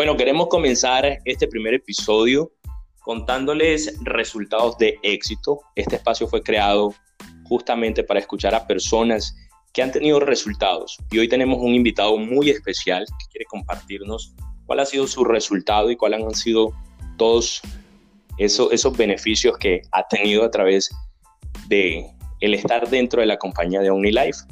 Bueno, 0.00 0.16
queremos 0.16 0.48
comenzar 0.48 1.18
este 1.26 1.46
primer 1.46 1.74
episodio 1.74 2.50
contándoles 3.00 3.98
resultados 4.00 4.78
de 4.78 4.98
éxito. 5.02 5.60
Este 5.76 5.96
espacio 5.96 6.26
fue 6.26 6.42
creado 6.42 6.94
justamente 7.44 8.02
para 8.02 8.18
escuchar 8.18 8.54
a 8.54 8.66
personas 8.66 9.36
que 9.74 9.82
han 9.82 9.92
tenido 9.92 10.18
resultados. 10.18 10.96
Y 11.10 11.18
hoy 11.18 11.28
tenemos 11.28 11.58
un 11.58 11.74
invitado 11.74 12.16
muy 12.16 12.48
especial 12.48 13.04
que 13.04 13.26
quiere 13.30 13.44
compartirnos 13.44 14.34
cuál 14.64 14.80
ha 14.80 14.86
sido 14.86 15.06
su 15.06 15.22
resultado 15.22 15.90
y 15.90 15.96
cuáles 15.96 16.24
han 16.24 16.34
sido 16.34 16.72
todos 17.18 17.60
esos, 18.38 18.72
esos 18.72 18.96
beneficios 18.96 19.58
que 19.58 19.82
ha 19.92 20.08
tenido 20.08 20.44
a 20.44 20.50
través 20.50 20.88
de 21.68 22.06
el 22.40 22.54
estar 22.54 22.88
dentro 22.88 23.20
de 23.20 23.26
la 23.26 23.36
compañía 23.36 23.82
de 23.82 23.90
OmniLife. 23.90 24.46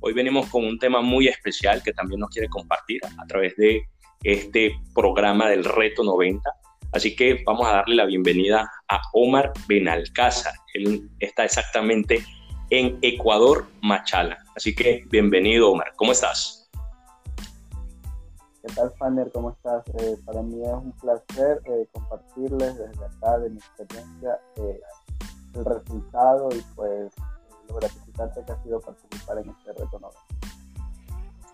Hoy 0.00 0.14
venimos 0.14 0.48
con 0.48 0.64
un 0.64 0.78
tema 0.78 1.02
muy 1.02 1.28
especial 1.28 1.82
que 1.82 1.92
también 1.92 2.20
nos 2.20 2.30
quiere 2.30 2.48
compartir 2.48 3.02
a 3.18 3.26
través 3.26 3.54
de 3.56 3.84
este 4.26 4.80
programa 4.92 5.48
del 5.48 5.64
Reto 5.64 6.02
90. 6.02 6.50
Así 6.92 7.14
que 7.14 7.42
vamos 7.46 7.66
a 7.68 7.76
darle 7.76 7.94
la 7.94 8.06
bienvenida 8.06 8.70
a 8.88 9.00
Omar 9.12 9.52
Benalcázar. 9.68 10.54
Él 10.74 11.08
está 11.20 11.44
exactamente 11.44 12.24
en 12.70 12.98
Ecuador, 13.02 13.66
Machala. 13.82 14.38
Así 14.56 14.74
que 14.74 15.04
bienvenido, 15.10 15.70
Omar. 15.70 15.92
¿Cómo 15.94 16.10
estás? 16.10 16.68
¿Qué 18.62 18.72
tal, 18.74 18.92
Fanner? 18.98 19.30
¿Cómo 19.32 19.50
estás? 19.50 19.84
Eh, 20.00 20.16
para 20.24 20.42
mí 20.42 20.60
es 20.60 20.72
un 20.72 20.92
placer 20.92 21.60
eh, 21.66 21.86
compartirles 21.92 22.76
desde 22.76 23.04
acá 23.04 23.38
de 23.38 23.50
mi 23.50 23.58
experiencia 23.58 24.40
eh, 24.56 24.80
el 25.54 25.64
resultado 25.64 26.48
y 26.52 26.60
pues 26.74 27.12
lo 27.68 27.76
gratificante 27.76 28.42
que 28.44 28.52
ha 28.52 28.62
sido 28.64 28.80
participar 28.80 29.38
en 29.38 29.50
este 29.50 29.72
reto 29.72 30.00
90. 30.00 30.25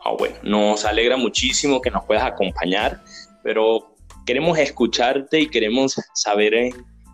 Ah, 0.05 0.15
bueno, 0.19 0.37
nos 0.43 0.85
alegra 0.85 1.17
muchísimo 1.17 1.81
que 1.81 1.91
nos 1.91 2.05
puedas 2.05 2.25
acompañar, 2.25 3.03
pero 3.43 3.95
queremos 4.27 4.59
escucharte 4.59 5.41
y 5.41 5.49
queremos 5.49 5.97
saber 6.15 6.55
eh, 6.55 6.71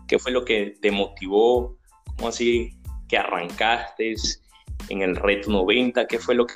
qué 0.07 0.17
fue 0.17 0.31
lo 0.31 0.43
que 0.43 0.75
te 0.81 0.91
motivó, 0.91 1.77
cómo 2.17 2.29
así 2.29 2.71
que 3.07 3.17
arrancaste 3.17 4.15
en 4.89 5.01
el 5.01 5.15
reto 5.15 5.51
90, 5.51 6.07
qué 6.07 6.17
fue 6.17 6.35
lo 6.35 6.47
que 6.47 6.55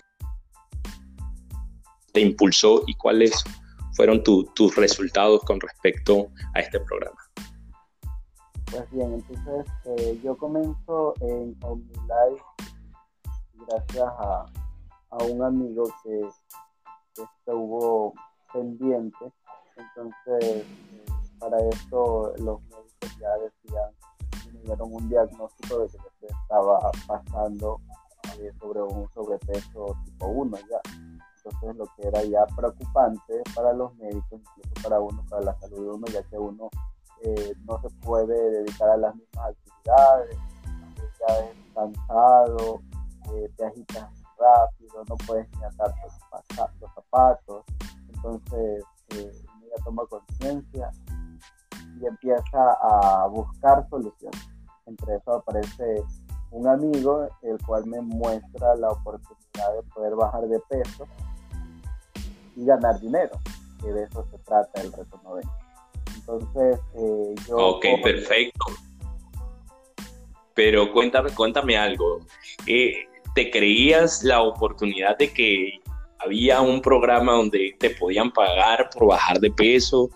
te 2.13 2.21
impulsó 2.21 2.83
y 2.87 2.95
cuáles 2.95 3.43
fueron 3.93 4.23
tus 4.23 4.75
resultados 4.75 5.41
con 5.41 5.59
respecto 5.59 6.29
a 6.55 6.61
este 6.61 6.79
programa. 6.79 7.17
Pues 8.71 8.89
bien, 8.91 9.13
entonces 9.13 9.71
eh, 9.85 10.19
yo 10.23 10.35
comienzo 10.35 11.13
en 11.21 11.55
OmniLife 11.61 12.43
gracias 13.67 14.03
a, 14.19 14.45
a 15.19 15.23
un 15.25 15.43
amigo 15.43 15.83
que, 16.03 16.27
estuvo 17.15 18.13
pendiente. 18.51 19.31
Entonces, 19.77 20.65
eh, 20.65 21.05
para 21.39 21.59
eso 21.59 22.33
los 22.37 22.59
médicos 22.63 23.19
ya 23.19 23.29
decían, 23.37 23.91
me 24.51 24.59
dieron 24.61 24.93
un 24.93 25.09
diagnóstico 25.09 25.79
de 25.79 25.87
que 25.89 25.97
se 26.19 26.25
estaba 26.25 26.91
pasando 27.05 27.79
eh, 28.39 28.51
sobre 28.59 28.81
un 28.81 29.07
sobrepeso 29.13 29.95
tipo 30.05 30.25
1 30.25 30.57
ya. 30.57 30.81
Entonces, 31.45 31.75
lo 31.75 31.85
que 31.95 32.07
era 32.07 32.23
ya 32.23 32.47
preocupante 32.55 33.43
para 33.53 33.73
los 33.73 33.93
médicos, 33.97 34.41
incluso 34.41 34.81
para 34.81 34.99
uno, 34.99 35.23
para 35.29 35.43
la 35.43 35.59
salud 35.59 35.77
de 35.77 35.91
uno, 35.91 36.07
ya 36.07 36.23
que 36.23 36.37
uno 36.39 36.69
eh, 37.21 37.53
no 37.65 37.79
se 37.79 37.89
puede 37.97 38.49
dedicar 38.49 38.89
a 38.89 38.97
las 38.97 39.15
mismas 39.15 39.51
actividades, 39.51 40.37
ya 41.19 41.39
es 41.45 41.55
cansado, 41.75 42.81
te 43.55 43.65
agitas 43.65 44.22
rápido, 44.43 45.03
no 45.09 45.15
puedes 45.25 45.47
ni 45.57 45.63
atar 45.63 45.93
los 46.79 46.91
zapatos. 46.93 47.63
Entonces, 48.13 48.83
eh, 49.09 49.31
ella 49.63 49.83
toma 49.83 50.03
conciencia 50.07 50.91
y 51.99 52.05
empieza 52.05 52.71
a 52.81 53.27
buscar 53.27 53.87
soluciones. 53.89 54.41
Entre 54.85 55.15
eso 55.15 55.35
aparece 55.35 56.03
un 56.51 56.67
amigo, 56.67 57.27
el 57.41 57.57
cual 57.65 57.85
me 57.85 58.01
muestra 58.01 58.75
la 58.75 58.89
oportunidad 58.89 59.73
de 59.75 59.83
poder 59.93 60.15
bajar 60.15 60.47
de 60.47 60.59
peso 60.69 61.07
y 62.55 62.65
ganar 62.65 62.99
dinero, 62.99 63.31
que 63.81 63.91
de 63.91 64.03
eso 64.03 64.25
se 64.29 64.37
trata 64.39 64.81
el 64.81 64.91
reto 64.93 65.19
90. 65.23 65.49
Entonces, 66.15 66.79
eh, 66.95 67.35
yo... 67.47 67.57
Ok, 67.57 67.85
perfecto. 68.03 68.65
Pero 70.53 70.91
cuéntame, 70.93 71.33
cuéntame 71.33 71.77
algo. 71.77 72.19
Eh, 72.67 73.07
¿te 73.33 73.49
creías 73.49 74.23
la 74.23 74.41
oportunidad 74.41 75.17
de 75.17 75.33
que 75.33 75.79
había 76.19 76.61
un 76.61 76.81
programa 76.81 77.33
donde 77.33 77.75
te 77.79 77.89
podían 77.91 78.31
pagar 78.31 78.89
por 78.89 79.07
bajar 79.07 79.39
de 79.39 79.51
peso 79.51 80.09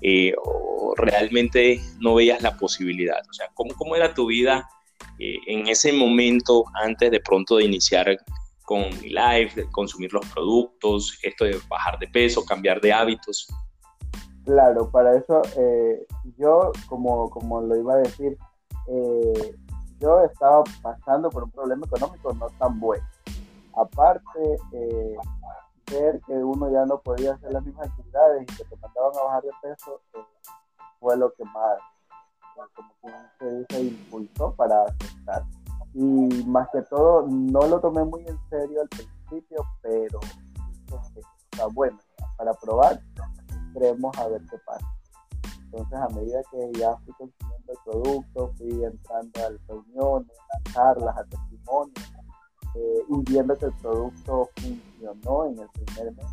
eh, 0.00 0.32
o 0.42 0.94
realmente 0.96 1.80
no 1.98 2.14
veías 2.14 2.42
la 2.42 2.56
posibilidad? 2.56 3.20
O 3.28 3.32
sea, 3.32 3.48
¿cómo, 3.54 3.74
cómo 3.74 3.96
era 3.96 4.14
tu 4.14 4.26
vida 4.26 4.68
eh, 5.18 5.36
en 5.46 5.66
ese 5.68 5.92
momento 5.92 6.64
antes 6.74 7.10
de 7.10 7.20
pronto 7.20 7.56
de 7.56 7.64
iniciar 7.64 8.16
con 8.64 8.88
mi 9.02 9.08
live, 9.08 9.50
de 9.56 9.70
consumir 9.70 10.12
los 10.12 10.24
productos, 10.26 11.18
esto 11.22 11.44
de 11.44 11.58
bajar 11.68 11.98
de 11.98 12.06
peso, 12.06 12.44
cambiar 12.44 12.80
de 12.80 12.92
hábitos? 12.92 13.48
Claro, 14.44 14.90
para 14.90 15.16
eso 15.16 15.42
eh, 15.58 16.06
yo, 16.38 16.72
como, 16.86 17.28
como 17.30 17.60
lo 17.60 17.76
iba 17.76 17.94
a 17.94 17.98
decir, 17.98 18.38
yo 20.00 20.24
estaba 20.24 20.64
pasando 20.82 21.30
por 21.30 21.44
un 21.44 21.50
problema 21.50 21.86
económico 21.86 22.32
no 22.34 22.48
tan 22.58 22.80
bueno. 22.80 23.04
Aparte, 23.74 24.56
eh, 24.72 25.16
ver 25.90 26.20
que 26.26 26.32
uno 26.32 26.70
ya 26.70 26.84
no 26.86 26.98
podía 26.98 27.34
hacer 27.34 27.52
las 27.52 27.64
mismas 27.64 27.88
actividades 27.88 28.42
y 28.42 28.46
que 28.46 28.64
te 28.64 28.76
mandaban 28.76 29.12
a 29.18 29.22
bajar 29.24 29.42
de 29.42 29.50
peso 29.62 30.00
eh, 30.14 30.24
fue 30.98 31.16
lo 31.16 31.32
que 31.34 31.44
más, 31.44 31.78
como 32.74 32.92
que 33.00 33.10
se 33.38 33.58
dice, 33.58 33.80
impulsó 33.82 34.54
para 34.54 34.84
aceptar. 34.84 35.44
Y 35.94 36.44
más 36.46 36.68
que 36.70 36.82
todo, 36.82 37.26
no 37.28 37.66
lo 37.66 37.80
tomé 37.80 38.04
muy 38.04 38.24
en 38.26 38.38
serio 38.48 38.82
al 38.82 38.88
principio, 38.88 39.64
pero 39.82 40.20
está 41.50 41.66
bueno, 41.66 41.98
para 42.36 42.54
probar, 42.54 43.00
creemos 43.74 44.16
a 44.18 44.28
ver 44.28 44.42
qué 44.50 44.56
pasa. 44.64 44.86
Entonces, 45.72 45.98
a 46.00 46.08
medida 46.08 46.40
que 46.50 46.72
ya 46.78 46.96
fui 46.96 47.14
consumiendo 47.14 47.72
el 47.72 47.78
producto, 47.84 48.52
fui 48.58 48.84
entrando 48.84 49.40
a 49.40 49.50
reuniones, 49.68 50.36
a 50.52 50.72
charlas, 50.72 51.16
a 51.16 51.24
testimonios, 51.24 52.12
eh, 52.74 53.04
y 53.08 53.30
viendo 53.30 53.56
que 53.56 53.66
el 53.66 53.72
producto 53.74 54.50
funcionó 54.56 55.46
en 55.46 55.60
el 55.60 55.68
primer 55.68 56.12
mes. 56.16 56.26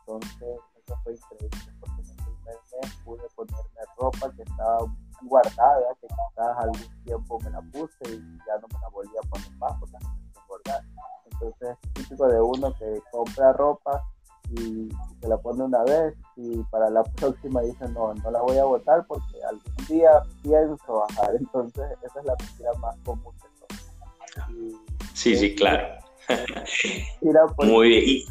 Entonces, 0.00 0.58
eso 0.76 0.96
fue 1.04 1.14
increíble, 1.14 1.72
porque 1.78 2.02
en 2.02 2.10
el 2.10 2.16
primer 2.16 2.56
mes 2.82 2.96
pude 3.04 3.22
ponerme 3.36 3.80
ropa 3.96 4.32
que 4.34 4.42
estaba 4.42 4.78
guardada, 5.22 5.94
que 6.00 6.08
quizás 6.08 6.58
algún 6.58 7.04
tiempo 7.04 7.38
me 7.44 7.50
la 7.50 7.60
puse 7.60 8.04
y 8.08 8.38
ya 8.44 8.58
no 8.60 8.66
me 8.72 8.80
la 8.80 8.88
volví 8.88 9.16
a 9.16 9.28
poner 9.28 9.50
más 9.52 9.72
porque 9.78 9.96
no 10.02 10.14
me 10.14 10.42
engordar. 10.42 10.82
Entonces, 11.30 11.78
es 11.80 11.92
típico 11.92 12.26
de 12.26 12.40
uno 12.40 12.74
que 12.74 13.00
compra 13.12 13.52
ropa 13.52 14.02
y 14.50 14.88
se 15.20 15.28
la 15.28 15.36
pone 15.38 15.64
una 15.64 15.82
vez 15.84 16.14
y 16.36 16.58
para 16.70 16.90
la 16.90 17.02
próxima 17.16 17.62
dice 17.62 17.88
no, 17.88 18.14
no 18.14 18.30
la 18.30 18.40
voy 18.42 18.58
a 18.58 18.64
votar 18.64 19.06
porque 19.06 19.42
algún 19.48 19.86
día 19.88 20.10
pienso 20.42 21.04
bajar. 21.08 21.34
Entonces 21.38 21.84
esa 22.02 22.20
es 22.20 22.26
la 22.26 22.34
mentira 22.38 22.72
más 22.80 22.96
común 23.04 23.32
todos. 23.38 24.74
sí, 25.14 25.36
sí, 25.36 25.54
claro. 25.54 25.98
Muy 27.58 27.88
bien. 27.88 28.24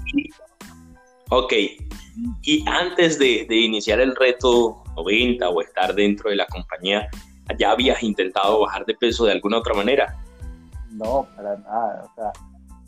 ok, 1.29 1.53
y 2.41 2.66
antes 2.68 3.19
de, 3.19 3.46
de, 3.47 3.56
iniciar 3.56 4.00
el 4.00 4.16
reto 4.16 4.84
90 4.96 5.50
o 5.50 5.62
estar 5.62 5.94
dentro 5.94 6.31
de 6.31 6.35
la 6.38 6.47
compañía, 6.47 7.07
¿ya 7.57 7.72
habías 7.72 8.02
intentado 8.02 8.62
bajar 8.62 8.85
de 8.85 8.96
peso 8.96 9.25
de 9.25 9.34
alguna 9.34 9.59
otra 9.59 9.73
manera? 9.73 10.18
No, 10.91 11.28
para 11.35 11.57
nada. 11.57 12.09
O 12.11 12.16
sea, 12.16 12.32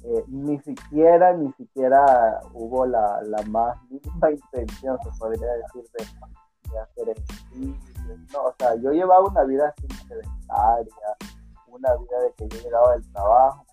eh, 0.08 0.24
ni 0.28 0.60
siquiera, 0.60 1.34
ni 1.34 1.52
siquiera 1.54 2.40
hubo 2.54 2.86
la, 2.86 3.24
la, 3.24 3.42
más 3.48 3.76
mínima 3.90 4.30
intención, 4.54 5.00
se 5.02 5.10
podría 5.18 5.52
decir, 5.54 5.84
de, 5.94 6.80
hacer 6.80 7.10
ejercicio. 7.10 8.18
No, 8.32 8.44
o 8.44 8.56
sea, 8.60 8.76
yo 8.76 8.92
llevaba 8.92 9.24
una 9.28 9.44
vida 9.46 9.74
así 9.76 9.88
sedentaria, 10.08 10.94
una 11.68 11.96
vida 11.96 12.20
de 12.20 12.34
que 12.34 12.48
yo 12.50 12.64
llegaba 12.64 12.92
del 12.92 13.12
trabajo, 13.14 13.66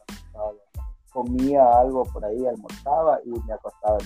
comía 1.12 1.70
algo 1.80 2.04
por 2.04 2.24
ahí, 2.24 2.46
almorzaba 2.46 3.20
y 3.24 3.30
me 3.46 3.52
acostaba. 3.52 3.98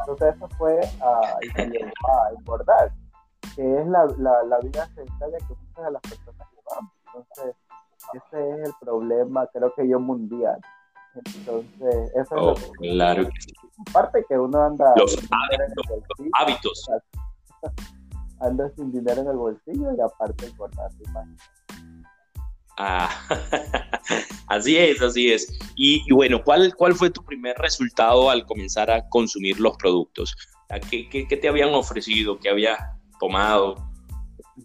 Entonces 0.00 0.36
eso 0.36 0.48
fue 0.56 0.80
a, 1.02 1.38
a 1.38 2.32
engordar, 2.32 2.92
que 3.54 3.78
es 3.78 3.86
la, 3.86 4.06
la, 4.16 4.42
la 4.44 4.58
vida 4.60 4.86
sedentaria 4.94 5.36
que 5.36 5.54
muchas 5.54 5.84
de 5.84 5.90
las 5.90 6.02
personas 6.02 6.48
llevamos. 6.50 6.92
Entonces 7.06 7.56
ese 8.14 8.50
es 8.50 8.68
el 8.68 8.72
problema, 8.80 9.46
creo 9.48 9.74
que 9.74 9.86
yo 9.86 10.00
mundial 10.00 10.58
entonces, 11.14 12.10
eso 12.14 12.20
es 12.20 12.30
lo 12.30 12.52
oh, 12.52 12.54
que, 12.54 12.88
claro 12.88 13.28
Aparte 13.88 14.24
que 14.28 14.38
uno 14.38 14.62
anda. 14.62 14.92
Los 14.96 15.18
hábitos. 16.32 16.86
Anda 18.40 18.68
sin 18.76 18.92
dinero 18.92 19.22
en 19.22 19.28
el 19.28 19.36
bolsillo 19.36 19.94
y 19.96 20.00
aparte 20.00 20.46
engordar 20.46 20.90
Ah, 22.76 23.08
así 24.48 24.76
es, 24.76 25.00
así 25.00 25.32
es. 25.32 25.58
Y, 25.76 26.12
bueno, 26.12 26.42
¿cuál, 26.44 26.74
¿cuál 26.74 26.94
fue 26.94 27.08
tu 27.10 27.24
primer 27.24 27.56
resultado 27.58 28.28
al 28.28 28.44
comenzar 28.44 28.90
a 28.90 29.08
consumir 29.08 29.60
los 29.60 29.76
productos? 29.76 30.36
qué, 30.90 31.08
qué, 31.08 31.36
te 31.36 31.48
habían 31.48 31.72
ofrecido? 31.72 32.38
¿Qué 32.38 32.50
habías 32.50 32.78
tomado? 33.20 33.76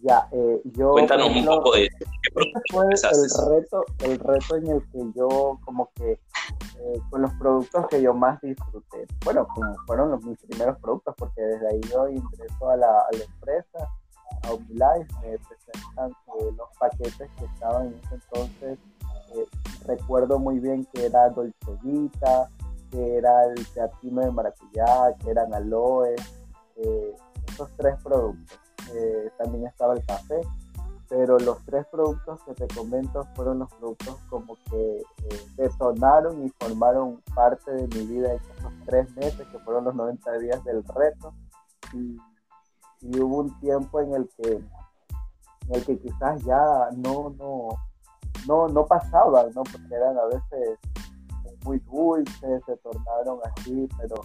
Ya, 0.01 0.27
eh, 0.31 0.61
yo... 0.65 0.91
Cuéntanos 0.91 1.29
un 1.29 1.45
poco 1.45 1.73
de... 1.73 1.85
Ese 1.85 2.61
fue 2.71 2.85
el 2.85 3.49
reto, 3.49 3.85
el 4.03 4.19
reto 4.19 4.55
en 4.55 4.67
el 4.67 4.89
que 4.91 4.99
yo 5.15 5.59
como 5.65 5.89
que 5.95 6.11
eh, 6.11 7.01
con 7.09 7.21
los 7.23 7.33
productos 7.33 7.87
que 7.87 8.01
yo 8.01 8.13
más 8.13 8.39
disfruté. 8.41 9.07
Bueno, 9.25 9.47
como 9.53 9.75
fueron 9.85 10.11
los, 10.11 10.23
mis 10.23 10.37
primeros 10.39 10.77
productos, 10.79 11.15
porque 11.17 11.41
desde 11.41 11.67
ahí 11.67 11.81
yo 11.91 12.07
ingreso 12.07 12.69
a 12.69 12.77
la, 12.77 12.87
a 12.87 13.07
la 13.11 13.23
empresa, 13.23 13.89
a 14.43 14.53
Omilife, 14.53 15.07
me 15.21 15.37
presentan 15.39 16.11
eh, 16.11 16.51
los 16.55 16.69
paquetes 16.79 17.29
que 17.37 17.45
estaban 17.45 17.87
en 17.87 17.93
ese 18.03 18.15
entonces. 18.15 18.77
recuerdo 19.85 20.39
muy 20.39 20.59
bien 20.59 20.85
que 20.93 21.07
era 21.07 21.29
Dolce 21.29 21.55
que 22.91 23.17
era 23.17 23.45
el 23.45 23.67
teatino 23.67 24.21
de 24.21 24.31
maracuyá, 24.31 25.13
que 25.19 25.31
eran 25.31 25.53
aloes, 25.53 26.21
esos 27.47 27.69
tres 27.77 27.95
productos. 28.03 28.68
También 29.37 29.67
estaba 29.67 29.93
el 29.93 30.05
café, 30.05 30.41
pero 31.09 31.39
los 31.39 31.57
tres 31.65 31.85
productos 31.87 32.39
que 32.43 32.53
te 32.53 32.67
comento 32.67 33.25
fueron 33.35 33.59
los 33.59 33.73
productos 33.73 34.15
como 34.29 34.55
que 34.69 34.97
eh, 34.97 35.47
detonaron 35.57 36.45
y 36.45 36.49
formaron 36.59 37.21
parte 37.33 37.71
de 37.71 37.87
mi 37.87 38.05
vida 38.05 38.33
esos 38.33 38.71
tres 38.85 39.13
meses 39.15 39.47
que 39.47 39.59
fueron 39.59 39.85
los 39.85 39.95
90 39.95 40.37
días 40.37 40.63
del 40.63 40.83
reto. 40.83 41.33
Y, 41.93 42.17
hubo 43.01 43.37
un 43.37 43.59
tiempo 43.61 44.01
en 44.01 44.13
el 44.13 44.29
que 44.37 44.51
en 44.51 45.75
el 45.75 45.85
que 45.85 45.97
quizás 45.99 46.43
ya 46.43 46.89
no 46.97 47.33
no 47.39 47.69
no 48.45 48.67
no 48.67 48.85
pasaban 48.85 49.53
no 49.55 49.63
porque 49.63 49.95
eran 49.95 50.17
a 50.17 50.25
veces 50.25 50.77
muy 51.63 51.79
dulces 51.79 52.61
se 52.65 52.75
tornaron 52.75 53.39
así 53.45 53.87
pero 53.97 54.15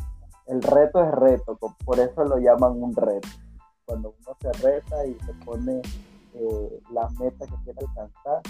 el 0.46 0.60
reto 0.60 1.04
es 1.04 1.12
reto 1.12 1.56
por 1.84 2.00
eso 2.00 2.24
lo 2.24 2.38
llaman 2.38 2.82
un 2.82 2.96
reto 2.96 3.28
cuando 3.84 4.14
uno 4.18 4.36
se 4.40 4.52
reta 4.66 5.06
y 5.06 5.14
se 5.20 5.32
pone 5.44 5.82
eh, 6.34 6.80
las 6.92 7.12
metas 7.18 7.48
que 7.48 7.56
quiere 7.64 7.80
alcanzar. 7.80 8.42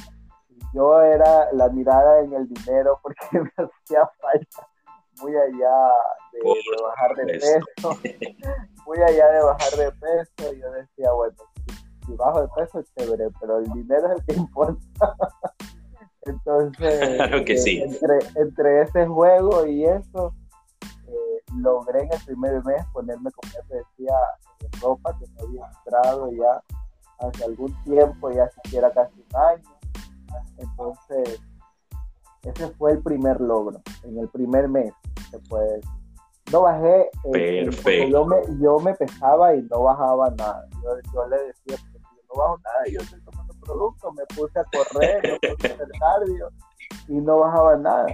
yo 0.73 1.03
era 1.03 1.53
la 1.53 1.69
mirada 1.69 2.21
en 2.21 2.33
el 2.33 2.49
dinero 2.49 2.99
porque 3.03 3.27
me 3.33 3.51
hacía 3.57 4.09
falta 4.21 4.69
muy 5.21 5.37
allá 5.37 5.93
de, 6.33 6.41
bajar 6.83 7.15
de 7.15 7.27
peso, 7.27 7.91
muy 8.87 8.99
allá 8.99 9.31
de 9.31 9.43
bajar 9.43 9.73
de 9.73 9.93
peso. 9.93 10.55
Y 10.55 10.61
yo 10.61 10.71
decía, 10.73 11.13
bueno, 11.13 11.37
si, 12.07 12.13
bajo 12.15 12.43
de 12.43 12.49
peso 12.57 12.81
es 12.81 12.95
chévere, 12.95 13.29
pero 13.41 13.59
el 13.59 13.71
dinero 13.73 14.09
es 14.09 14.19
el 14.19 14.27
que 14.27 14.35
importa. 14.35 15.17
Entonces, 16.27 17.17
claro 17.17 17.45
que 17.45 17.59
sí. 17.59 17.83
entre, 17.83 18.19
entre 18.35 18.83
ese 18.83 19.07
juego 19.07 19.67
y 19.67 19.85
eso, 19.85 20.35
eh, 20.35 20.44
logré 21.56 22.03
en 22.03 22.12
el 22.12 22.25
primer 22.25 22.65
mes 22.65 22.85
ponerme, 22.93 23.31
como 23.33 23.53
ya 23.53 23.62
te 23.69 23.77
decía, 23.77 24.15
ropa 24.81 25.17
que 25.19 25.27
me 25.33 25.41
había 25.43 25.71
entrado 25.79 26.31
ya 26.33 26.62
hace 27.27 27.45
algún 27.45 27.73
tiempo, 27.85 28.31
ya 28.31 28.49
siquiera 28.51 28.91
casi 28.93 29.15
un 29.21 29.41
año. 29.41 29.79
Entonces, 30.59 31.41
ese 32.43 32.69
fue 32.77 32.93
el 32.93 33.03
primer 33.03 33.41
logro, 33.41 33.81
en 34.03 34.19
el 34.19 34.29
primer 34.29 34.69
mes, 34.69 34.93
se 35.31 35.39
puede 35.41 35.77
decir. 35.77 35.91
No 36.53 36.62
bajé, 36.62 37.11
eh, 37.35 37.65
Perfecto. 37.65 38.09
Yo, 38.09 38.27
me, 38.27 38.37
yo 38.61 38.79
me 38.79 38.95
pesaba 38.95 39.55
y 39.55 39.62
no 39.62 39.83
bajaba 39.85 40.31
nada. 40.31 40.69
Yo, 41.12 41.27
le 41.27 41.37
decía, 41.37 41.77
yo 42.05 42.23
no 42.29 42.39
bajo 42.39 42.59
nada, 42.59 42.85
yo 42.93 43.01
estoy 43.01 43.21
tomando 43.23 43.55
producto, 43.61 44.12
me 44.12 44.25
puse 44.27 44.61
a 44.61 44.65
correr, 44.65 45.23
me 45.23 45.55
puse 45.55 45.73
a 45.73 45.75
hacer 45.75 45.89
cardio 45.99 46.51
y 47.09 47.15
no 47.15 47.39
bajaba 47.39 47.77
nada. 47.77 48.06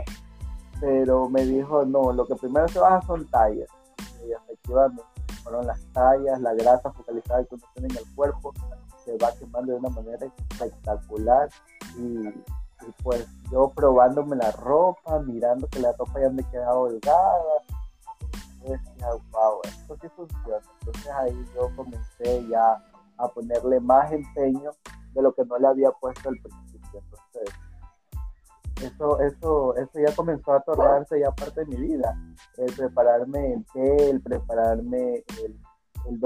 Pero 0.80 1.28
me 1.28 1.44
dijo, 1.44 1.84
no, 1.84 2.12
lo 2.12 2.26
que 2.26 2.34
primero 2.36 2.66
se 2.68 2.78
baja 2.78 3.02
son 3.06 3.26
tallas. 3.26 3.68
Y 4.26 4.32
efectivamente, 4.32 5.02
fueron 5.42 5.66
las 5.66 5.80
tallas, 5.92 6.40
la 6.40 6.54
grasa 6.54 6.92
focalizada 6.92 7.44
que 7.44 7.54
uno 7.54 7.64
tiene 7.74 7.88
en 7.88 7.98
el 7.98 8.14
cuerpo, 8.14 8.52
se 9.04 9.16
va 9.18 9.32
quemando 9.32 9.72
de 9.72 9.78
una 9.78 9.88
manera 9.90 10.26
espectacular 10.26 11.48
y, 11.96 12.28
pues 13.02 13.26
yo 13.50 13.70
probándome 13.74 14.36
la 14.36 14.52
ropa, 14.52 15.18
mirando 15.20 15.66
que 15.68 15.80
la 15.80 15.92
ropa 15.92 16.20
ya 16.20 16.30
me 16.30 16.42
quedaba 16.44 16.78
holgada, 16.78 17.42
decía, 18.62 19.08
wow, 19.32 19.60
esto 19.64 19.96
sí 20.00 20.08
funciona. 20.16 20.58
Entonces 20.80 21.12
ahí 21.12 21.44
yo 21.54 21.70
comencé 21.76 22.46
ya 22.48 22.82
a 23.16 23.28
ponerle 23.28 23.80
más 23.80 24.12
empeño 24.12 24.70
de 25.12 25.22
lo 25.22 25.32
que 25.34 25.44
no 25.44 25.58
le 25.58 25.66
había 25.66 25.90
puesto 25.90 26.28
al 26.28 26.36
principio. 26.36 26.69
Eso, 28.82 29.20
eso, 29.20 29.76
eso 29.76 29.90
ya 29.94 30.14
comenzó 30.14 30.52
a 30.52 30.60
tornarse 30.60 31.20
ya 31.20 31.30
parte 31.32 31.64
de 31.64 31.66
mi 31.66 31.76
vida. 31.76 32.16
El 32.56 32.72
prepararme 32.74 33.54
el 33.54 33.64
té, 33.66 34.10
el 34.10 34.20
prepararme 34.20 35.24
el, 35.44 35.58
el 36.06 36.20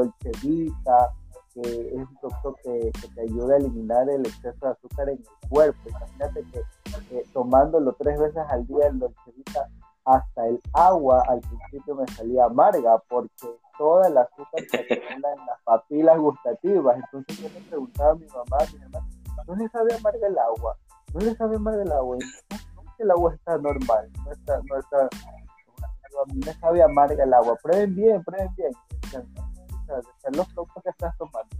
que 1.54 1.70
es 1.70 1.94
un 1.94 2.16
producto 2.20 2.56
que, 2.62 2.90
te 3.14 3.20
ayuda 3.20 3.54
a 3.54 3.58
eliminar 3.58 4.08
el 4.10 4.26
exceso 4.26 4.66
de 4.66 4.72
azúcar 4.72 5.08
en 5.08 5.18
el 5.18 5.48
cuerpo. 5.48 5.88
Imagínate 5.88 6.44
que, 6.50 7.24
tomándolo 7.32 7.92
tres 7.94 8.18
veces 8.18 8.42
al 8.48 8.66
día 8.66 8.88
el 8.88 8.98
dolcevita, 8.98 9.68
hasta 10.04 10.46
el 10.46 10.60
agua 10.72 11.22
al 11.28 11.40
principio 11.40 11.94
me 11.94 12.06
salía 12.08 12.44
amarga 12.44 12.98
porque 13.08 13.58
toda 13.78 14.08
el 14.08 14.18
azúcar 14.18 14.62
se 14.70 14.76
acumula 14.76 15.32
en 15.32 15.46
las 15.46 15.60
papilas 15.64 16.18
gustativas. 16.18 16.96
Entonces 16.96 17.38
yo 17.38 17.48
le 17.48 17.60
preguntaba 17.68 18.10
a 18.10 18.14
mi 18.14 18.26
mamá, 18.26 18.58
mi 18.72 18.82
hermana, 18.82 19.08
¿no 19.46 19.56
le 19.56 19.68
sabe 19.68 19.94
amarga 19.94 20.26
el 20.26 20.38
agua? 20.38 20.76
¿No 21.14 21.20
le 21.20 21.34
sabe 21.36 21.56
amarga 21.56 21.82
el 21.82 21.92
agua? 21.92 22.18
Y 22.20 22.54
no, 22.54 22.82
el 22.98 23.10
agua 23.12 23.34
está 23.34 23.56
normal, 23.58 24.10
no 24.24 24.32
está, 24.32 24.60
no 24.68 24.76
está, 24.78 25.04
a 25.04 26.32
mí 26.32 26.40
me 26.44 26.52
sabe 26.54 26.82
amarga 26.82 27.22
el 27.22 27.32
agua. 27.32 27.56
Prueben 27.62 27.94
bien, 27.94 28.22
prueben 28.24 28.48
bien 28.56 28.72
de 29.12 30.36
los 30.36 30.46
productos 30.52 30.82
que 30.82 30.90
estás 30.90 31.16
tomando. 31.18 31.56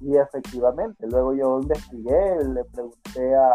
Y 0.00 0.16
efectivamente, 0.16 1.06
luego 1.08 1.34
yo 1.34 1.60
investigué, 1.60 2.44
le 2.44 2.64
pregunté 2.64 3.34
a, 3.34 3.48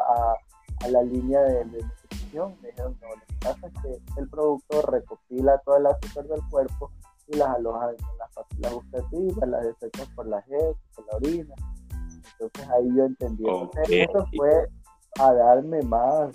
a, 0.83 0.88
la 0.89 1.03
línea 1.03 1.41
de, 1.41 1.65
nutrición, 1.65 2.56
me 2.61 2.69
dijeron, 2.69 2.97
no, 3.01 3.07
lo 3.09 3.21
que 3.27 3.35
pasa 3.41 3.67
es 3.67 3.73
que 3.81 4.21
el 4.21 4.29
producto 4.29 4.81
recopila 4.83 5.57
toda 5.59 5.79
el 5.79 5.88
azúcar 5.88 6.25
del 6.25 6.41
cuerpo 6.50 6.91
y 7.27 7.35
las 7.35 7.50
aloja 7.50 7.91
en 7.91 8.17
las 8.17 8.31
papilas 8.33 8.73
gustativas, 8.73 9.50
las 9.50 9.63
desecha 9.63 10.06
por 10.15 10.27
la 10.27 10.39
heces, 10.39 10.77
por 10.95 11.06
la 11.07 11.17
orina. 11.17 11.56
Entonces 12.31 12.69
ahí 12.69 12.95
yo 12.95 13.06
entendí. 13.06 13.44
eso 13.89 14.25
fue 14.35 14.69
a 15.19 15.33
darme 15.33 15.81
más 15.83 16.30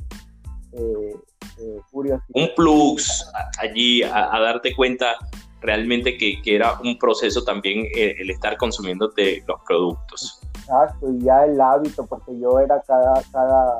eh, 0.72 1.16
eh, 1.58 1.80
curiosidad. 1.90 2.28
Un 2.34 2.48
plus 2.54 3.26
allí, 3.58 4.02
a, 4.02 4.34
a 4.34 4.40
darte 4.40 4.74
cuenta 4.74 5.14
realmente 5.60 6.16
que, 6.18 6.40
que 6.42 6.56
era 6.56 6.78
un 6.80 6.98
proceso 6.98 7.42
también 7.42 7.86
eh, 7.96 8.14
el, 8.18 8.30
estar 8.30 8.56
consumiéndote 8.58 9.42
los 9.46 9.60
productos. 9.66 10.40
Exacto, 10.58 11.10
y 11.10 11.24
ya 11.24 11.44
el 11.44 11.60
hábito, 11.60 12.06
porque 12.06 12.38
yo 12.38 12.60
era 12.60 12.80
cada, 12.82 13.22
cada, 13.32 13.78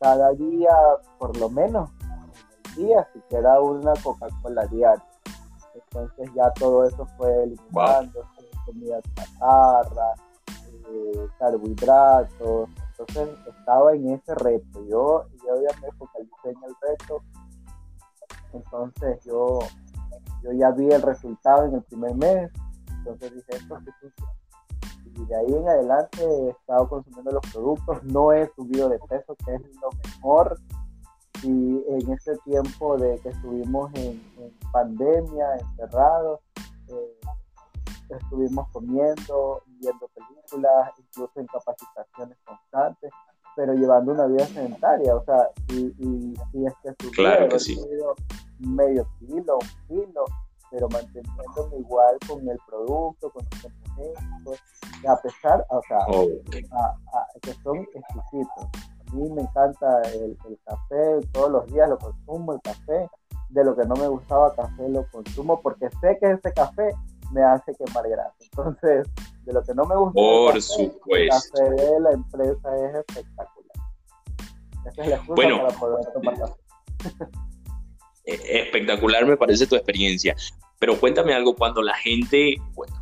cada 0.00 0.32
día, 0.32 0.74
por 1.18 1.36
lo 1.36 1.48
menos, 1.48 1.90
el 2.76 2.86
día, 2.86 3.08
siquiera 3.12 3.60
una 3.60 3.92
Coca-Cola 4.02 4.66
diaria. 4.66 5.04
Entonces 5.74 6.30
ya 6.34 6.50
todo 6.52 6.86
eso 6.86 7.06
fue 7.16 7.44
eliminando, 7.44 8.24
comida 8.66 9.00
chatarra, 9.14 10.14
eh, 10.90 11.26
carbohidratos. 11.38 12.68
Entonces 12.98 13.28
estaba 13.46 13.94
en 13.94 14.10
ese 14.10 14.34
reto. 14.34 14.84
Yo, 14.86 15.24
yo 15.44 15.62
ya 15.62 15.80
me 15.80 15.92
focalicé 15.92 16.50
en 16.50 16.62
el 16.64 16.74
reto. 16.80 17.22
Entonces 18.52 19.24
yo 19.24 19.60
yo 20.42 20.52
ya 20.52 20.70
vi 20.72 20.90
el 20.90 21.02
resultado 21.02 21.66
en 21.66 21.74
el 21.74 21.82
primer 21.82 22.14
mes, 22.16 22.50
entonces 22.98 23.32
dije, 23.32 23.46
esto 23.50 23.78
es 23.78 25.16
Y 25.16 25.24
de 25.24 25.36
ahí 25.36 25.54
en 25.54 25.68
adelante 25.68 26.24
he 26.24 26.50
estado 26.50 26.88
consumiendo 26.88 27.30
los 27.32 27.52
productos, 27.52 28.02
no 28.04 28.32
he 28.32 28.50
subido 28.54 28.88
de 28.88 28.98
peso, 29.08 29.36
que 29.44 29.54
es 29.54 29.62
lo 29.80 29.90
mejor. 30.04 30.58
Y 31.44 31.84
en 31.88 32.12
este 32.12 32.36
tiempo 32.44 32.96
de 32.96 33.18
que 33.20 33.30
estuvimos 33.30 33.92
en, 33.94 34.20
pandemia, 34.72 35.56
encerrados, 35.56 36.40
eh, 36.88 37.20
estuvimos 38.16 38.68
comiendo, 38.70 39.62
viendo 39.66 40.08
películas, 40.08 40.92
incluso 40.98 41.40
en 41.40 41.46
capacitaciones 41.46 42.38
constantes, 42.44 43.10
pero 43.56 43.74
llevando 43.74 44.12
una 44.12 44.26
vida 44.26 44.46
sedentaria. 44.46 45.14
O 45.14 45.24
sea, 45.24 45.50
y, 45.68 45.94
y, 45.98 46.34
y 46.52 46.66
es 46.66 46.74
que 46.82 47.10
claro 47.10 47.48
que 47.48 47.58
sí 47.58 47.78
medio 48.62 49.06
kilo, 49.18 49.58
un 49.58 49.86
kilo, 49.88 50.24
pero 50.70 50.88
manteniéndome 50.88 51.78
igual 51.78 52.18
con 52.26 52.48
el 52.48 52.58
producto, 52.66 53.30
con 53.30 53.44
los 53.44 53.62
componentes, 53.62 54.62
a 55.06 55.16
pesar, 55.20 55.66
o 55.68 55.82
sea, 55.86 55.98
que 57.42 57.52
son 57.62 57.78
exquisitos. 57.94 58.68
A 59.10 59.14
mí 59.14 59.28
me 59.30 59.42
encanta 59.42 60.00
el, 60.14 60.38
café, 60.64 61.20
todos 61.32 61.50
los 61.50 61.66
días 61.66 61.88
lo 61.88 61.98
consumo, 61.98 62.54
el 62.54 62.60
café. 62.62 63.08
De 63.50 63.62
lo 63.62 63.76
que 63.76 63.84
no 63.84 63.94
me 63.96 64.08
gustaba 64.08 64.54
café 64.54 64.88
lo 64.88 65.06
consumo 65.10 65.60
porque 65.60 65.90
sé 66.00 66.16
que 66.18 66.30
ese 66.30 66.54
café 66.54 66.88
me 67.32 67.42
hace 67.42 67.72
quemar 67.74 68.08
grasa. 68.08 68.34
Entonces, 68.40 69.08
de 69.44 69.52
lo 69.52 69.62
que 69.62 69.74
no 69.74 69.84
me 69.84 69.96
gusta, 69.96 70.12
Por 70.14 70.54
el 70.54 70.62
supuesto. 70.62 71.50
café 71.52 71.70
de 71.70 72.00
la 72.00 72.12
empresa 72.12 72.76
es 72.76 72.94
espectacular. 72.96 73.72
Esa 74.86 75.02
es 75.02 75.08
la 75.08 75.16
excusa 75.16 75.34
bueno, 75.34 75.66
para 75.66 75.78
poder 75.78 76.12
tomar 76.12 76.38
café. 76.38 76.54
espectacular 78.24 79.26
me 79.26 79.36
parece 79.36 79.66
tu 79.66 79.76
experiencia. 79.76 80.36
Pero 80.78 80.98
cuéntame 80.98 81.34
algo, 81.34 81.54
cuando 81.54 81.82
la 81.82 81.94
gente, 81.94 82.56
bueno, 82.74 82.96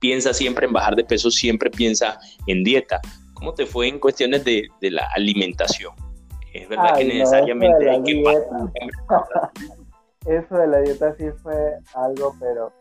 piensa 0.00 0.34
siempre 0.34 0.66
en 0.66 0.72
bajar 0.72 0.96
de 0.96 1.04
peso, 1.04 1.30
siempre 1.30 1.70
piensa 1.70 2.18
en 2.46 2.64
dieta. 2.64 3.00
¿Cómo 3.34 3.54
te 3.54 3.66
fue 3.66 3.88
en 3.88 3.98
cuestiones 3.98 4.44
de, 4.44 4.68
la 4.80 5.08
alimentación? 5.14 5.94
Es 6.52 6.68
verdad 6.68 6.96
que 6.96 7.04
necesariamente 7.04 7.90
hay 7.90 8.02
que... 8.02 8.22
eso 10.26 10.54
de 10.56 10.66
la 10.66 10.78
dieta 10.78 11.14
sí 11.16 11.30
fue 11.42 11.78
algo, 11.94 12.34
pero 12.38 12.72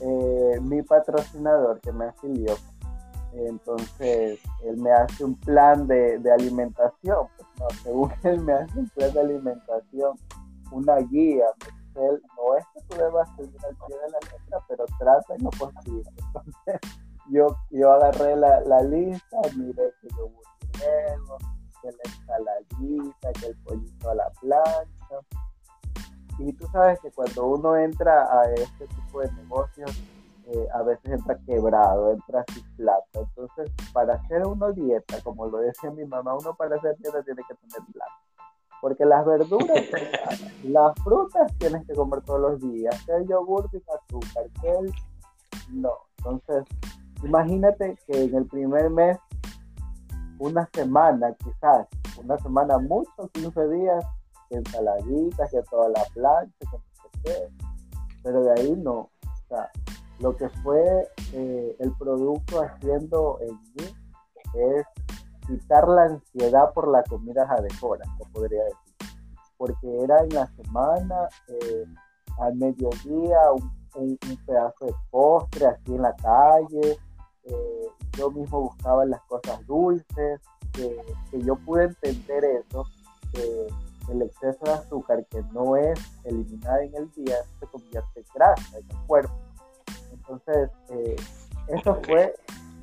eh, 0.00 0.60
mi 0.60 0.82
patrocinador 0.82 1.80
que 1.80 1.92
me 1.92 2.06
afilió, 2.06 2.56
entonces 3.32 4.38
él 4.64 4.76
me 4.76 4.92
hace 4.92 5.24
un 5.24 5.34
plan 5.36 5.86
de, 5.86 6.20
alimentación, 6.32 7.26
pues, 7.36 7.48
no, 7.58 7.70
según 7.82 8.12
él 8.24 8.40
me 8.40 8.52
hace 8.52 8.78
un 8.78 8.88
plan 8.90 9.12
de 9.12 9.20
alimentación, 9.20 10.16
una 10.70 10.96
guía, 10.98 11.46
él, 11.94 12.22
no 12.36 12.56
es 12.56 12.64
que 12.74 12.80
tú 12.88 12.96
debas 12.96 13.28
seguir 13.36 13.56
al 13.68 13.76
pie 13.86 13.96
de 13.96 14.10
la 14.10 14.18
letra, 14.20 14.58
pero 14.68 14.84
trata 14.98 15.34
en 15.34 15.44
lo 15.44 15.50
posible. 15.50 16.10
Entonces 16.16 16.80
yo, 17.30 17.56
yo 17.70 17.92
agarré 17.92 18.36
la, 18.36 18.60
la 18.60 18.82
lista, 18.82 19.36
miré 19.56 19.92
que 20.00 20.08
yo 20.16 20.30
luego, 20.78 21.38
que 21.82 21.90
la 21.90 22.02
ensaladita, 22.04 23.32
que 23.40 23.46
el 23.46 23.56
pollito 23.64 24.10
a 24.10 24.14
la 24.14 24.30
plancha, 24.40 25.26
y 26.38 26.52
tú 26.52 26.66
sabes 26.72 26.98
que 27.00 27.10
cuando 27.10 27.46
uno 27.46 27.76
entra 27.76 28.24
a 28.24 28.52
este 28.54 28.86
tipo 28.86 29.20
de 29.20 29.32
negocios, 29.32 30.02
eh, 30.46 30.68
a 30.74 30.82
veces 30.82 31.12
entra 31.12 31.38
quebrado, 31.46 32.12
entra 32.12 32.44
sin 32.52 32.64
plata. 32.76 33.06
Entonces, 33.14 33.70
para 33.92 34.14
hacer 34.14 34.46
una 34.46 34.70
dieta, 34.70 35.20
como 35.22 35.46
lo 35.46 35.58
decía 35.58 35.90
mi 35.90 36.04
mamá, 36.04 36.34
uno 36.34 36.54
para 36.54 36.76
hacer 36.76 36.96
dieta 36.98 37.22
tiene 37.22 37.42
que 37.48 37.54
tener 37.54 37.92
plata. 37.92 38.12
Porque 38.80 39.04
las 39.04 39.24
verduras, 39.24 39.68
las 40.64 40.94
frutas 41.04 41.52
tienes 41.58 41.86
que 41.86 41.94
comer 41.94 42.22
todos 42.22 42.40
los 42.40 42.60
días, 42.60 43.00
que 43.06 43.12
el 43.12 43.28
yogur 43.28 43.70
sin 43.70 43.82
azúcar, 43.82 44.44
que 44.60 44.70
el... 44.70 44.92
No. 45.70 45.92
Entonces, 46.18 46.64
imagínate 47.22 47.96
que 48.06 48.24
en 48.24 48.34
el 48.34 48.46
primer 48.46 48.90
mes, 48.90 49.18
una 50.38 50.68
semana 50.72 51.32
quizás, 51.34 51.86
una 52.16 52.36
semana 52.38 52.78
mucho, 52.78 53.28
15 53.32 53.68
días, 53.68 54.04
ensaladitas, 54.52 55.50
que 55.50 55.62
toda 55.70 55.88
la 55.88 56.04
plancha, 56.14 56.54
que 56.58 56.66
no 56.66 56.82
sé 56.94 57.18
qué. 57.24 57.48
Pero 58.22 58.44
de 58.44 58.60
ahí 58.60 58.76
no. 58.76 59.10
Lo 60.20 60.36
que 60.36 60.48
fue 60.62 61.08
eh, 61.32 61.76
el 61.78 61.92
producto 61.96 62.62
haciendo 62.62 63.38
en 63.40 63.54
mí 63.74 63.96
es 64.54 64.86
quitar 65.46 65.88
la 65.88 66.04
ansiedad 66.04 66.72
por 66.72 66.88
la 66.88 67.02
comida 67.04 67.46
jadejora, 67.46 68.04
se 68.18 68.24
podría 68.30 68.62
decir. 68.64 69.18
Porque 69.56 70.02
era 70.02 70.22
en 70.22 70.28
la 70.30 70.46
semana, 70.54 71.28
eh, 71.48 71.84
al 72.38 72.54
mediodía, 72.56 73.38
un, 73.52 73.82
pedazo 74.46 74.86
de 74.86 74.94
postre 75.10 75.66
así 75.66 75.94
en 75.94 76.02
la 76.02 76.14
calle. 76.16 76.96
Eh, 77.44 77.86
yo 78.16 78.30
mismo 78.30 78.62
buscaba 78.62 79.04
las 79.04 79.20
cosas 79.22 79.64
dulces, 79.66 80.40
que, 80.72 80.96
yo 81.44 81.56
pude 81.56 81.84
entender 81.84 82.44
eso, 82.44 82.84
el 84.08 84.22
exceso 84.22 84.64
de 84.64 84.72
azúcar 84.72 85.24
que 85.26 85.42
no 85.52 85.76
es 85.76 85.98
eliminada 86.24 86.82
en 86.82 86.94
el 86.94 87.10
día 87.12 87.36
se 87.60 87.66
convierte 87.66 88.20
en 88.20 88.26
grasa 88.34 88.78
en 88.78 88.90
el 88.90 89.06
cuerpo. 89.06 89.34
Entonces, 90.12 90.70
eh, 90.90 91.16
eso 91.68 91.98
fue 92.04 92.34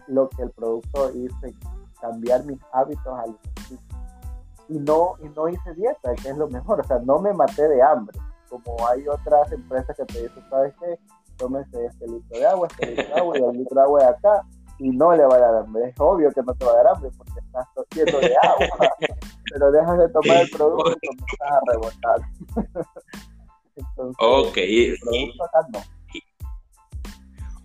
lo 0.08 0.30
que 0.30 0.44
el 0.44 0.52
producto 0.52 1.12
hizo, 1.14 1.36
cambiar 2.02 2.46
mis 2.46 2.60
hábitos 2.74 3.20
alimenticios. 3.20 3.80
Y 4.68 4.78
no, 4.80 5.16
y 5.24 5.30
no 5.30 5.50
hice 5.50 5.74
dieta, 5.74 6.14
que 6.16 6.30
es 6.30 6.38
lo 6.38 6.48
mejor. 6.48 6.80
O 6.80 6.84
sea, 6.84 7.00
no 7.00 7.20
me 7.20 7.34
maté 7.34 7.68
de 7.68 7.82
hambre. 7.82 8.18
Como 8.50 8.88
hay 8.88 9.08
otras 9.08 9.52
empresas 9.52 9.96
que 9.96 10.06
te 10.06 10.24
dicen, 10.24 10.44
¿sabes 10.50 10.74
qué? 10.80 11.00
Tómense 11.38 11.86
este 11.86 12.08
litro 12.08 12.38
de 12.38 12.46
agua, 12.46 12.68
este 12.68 12.88
litro 12.88 13.08
de 13.08 13.14
agua 13.14 13.40
y 13.40 13.44
el 13.44 13.58
litro 13.58 13.76
de 13.76 13.82
agua 13.82 14.00
de 14.00 14.08
acá 14.08 14.46
y 14.80 14.90
no 14.90 15.16
le 15.16 15.26
va 15.26 15.36
a 15.36 15.40
dar 15.40 15.56
hambre. 15.56 15.90
Es 15.90 15.96
obvio 16.00 16.32
que 16.32 16.42
no 16.42 16.54
te 16.56 16.66
va 16.66 16.72
a 16.72 16.76
dar 16.76 16.88
hambre 16.88 17.10
porque 17.18 17.40
estás 17.40 17.68
lleno 17.96 18.20
de 18.20 18.36
agua, 18.42 18.90
pero 19.52 19.72
dejas 19.72 20.00
de 20.00 20.10
tomar 20.10 20.42
el 20.42 20.50
producto 20.50 20.96
y 21.02 21.08
comienzas 21.08 21.52
a 21.52 21.60
rebotar. 21.72 22.22
entonces, 23.76 24.16
ok. 24.20 24.58
El 24.58 24.98
producto 25.00 25.44
acá 25.44 25.68
no. 25.72 25.80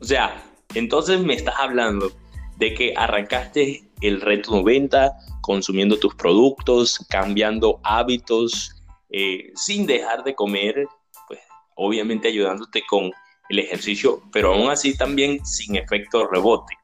O 0.00 0.04
sea, 0.04 0.42
entonces 0.75 1.21
me 1.21 1.35
estás 1.35 1.54
hablando 1.59 2.11
de 2.59 2.75
que 2.75 2.94
arrancaste 2.97 3.88
el 4.00 4.21
reto 4.21 4.50
90 4.50 5.12
consumiendo 5.40 5.99
tus 5.99 6.14
productos, 6.14 6.99
cambiando 7.09 7.80
hábitos, 7.85 8.75
eh, 9.11 9.52
sin 9.54 9.87
dejar 9.87 10.25
de 10.25 10.35
comer, 10.35 10.87
pues 11.28 11.40
obviamente 11.76 12.28
ayudándote 12.28 12.83
con 12.88 13.11
el 13.50 13.59
ejercicio, 13.59 14.23
pero 14.33 14.54
aún 14.54 14.71
así 14.71 14.97
también 14.97 15.44
sin 15.44 15.76
efecto 15.76 16.26
rebote. 16.26 16.75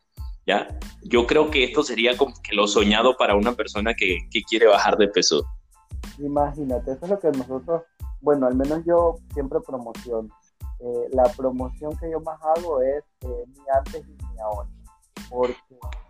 ¿Ya? 0.51 0.67
Yo 1.03 1.27
creo 1.27 1.51
que 1.51 1.65
esto 1.65 1.83
sería 1.83 2.17
como 2.17 2.35
que 2.43 2.55
lo 2.55 2.67
soñado 2.67 3.17
para 3.17 3.37
una 3.37 3.53
persona 3.53 3.95
que, 3.95 4.19
quiere 4.49 4.67
bajar 4.67 4.97
de 4.97 5.09
peso. 5.09 5.45
Imagínate, 6.19 6.93
eso 6.93 7.05
es 7.05 7.11
lo 7.11 7.19
que 7.21 7.31
nosotros, 7.31 7.83
bueno, 8.21 8.47
al 8.47 8.57
menos 8.57 8.83
yo 8.85 9.17
siempre 9.33 9.61
promociono. 9.61 10.29
Eh, 10.81 11.09
la 11.13 11.25
promoción 11.37 11.97
que 11.99 12.11
yo 12.11 12.21
más 12.21 12.41
hago 12.43 12.81
es 12.83 13.05
eh, 13.21 13.45
mi 13.47 13.61
antes 13.79 14.03
y 14.03 14.11
mi 14.11 14.41
ahora. 14.41 14.69
Porque 15.29 15.57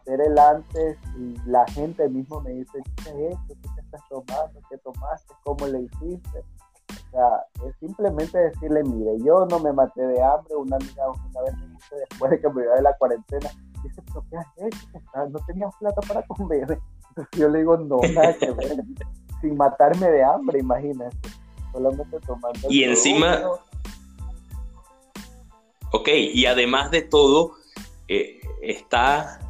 ser 0.05 0.21
el 0.21 0.39
antes 0.39 0.97
y 1.19 1.37
la 1.47 1.67
gente 1.69 2.09
mismo 2.09 2.41
me 2.41 2.53
dice, 2.53 2.79
¿qué 3.05 3.11
es 3.11 3.33
esto? 3.33 3.55
¿Qué 3.63 3.69
te 3.75 3.81
estás 3.83 4.01
tomando? 4.09 4.61
¿Qué 4.71 4.79
tomaste? 4.79 5.35
¿Cómo 5.45 5.67
le 5.67 5.83
hiciste? 5.83 6.45
O 6.91 7.11
sea, 7.11 7.69
es 7.69 7.77
simplemente 7.81 8.39
decirle, 8.39 8.83
mire, 8.85 9.19
yo 9.25 9.47
no 9.51 9.59
me 9.59 9.73
maté 9.73 10.01
de 10.01 10.23
hambre, 10.23 10.55
una 10.57 10.77
amiga 10.77 11.11
una 11.11 11.43
vez 11.43 11.57
me 11.59 11.67
dice 11.67 11.97
después 12.09 12.31
de 12.31 12.41
que 12.41 12.49
me 12.49 12.63
iba 12.63 12.75
de 12.77 12.83
la 12.83 12.97
cuarentena, 12.97 13.51
dice, 13.83 14.03
pero 14.07 14.25
¿qué 14.31 14.37
has 14.37 14.47
hecho? 14.59 14.87
No 15.31 15.39
tenías 15.47 15.75
plata 15.79 16.01
para 16.03 16.23
comer. 16.23 16.79
Entonces 17.09 17.41
yo 17.41 17.49
le 17.49 17.59
digo, 17.59 17.77
no, 17.77 18.01
nada 18.15 18.35
que 18.35 18.51
ver. 18.53 18.77
Sin 19.41 19.57
matarme 19.57 20.11
de 20.11 20.23
hambre, 20.23 20.61
imagínate. 20.61 21.17
Solamente 21.73 22.19
tomando. 22.27 22.61
Y 22.69 22.85
encima. 22.85 23.43
Ok, 25.93 26.09
y 26.09 26.47
además 26.47 26.91
de 26.91 27.03
todo, 27.03 27.53
eh, 28.09 28.41
está 28.63 29.41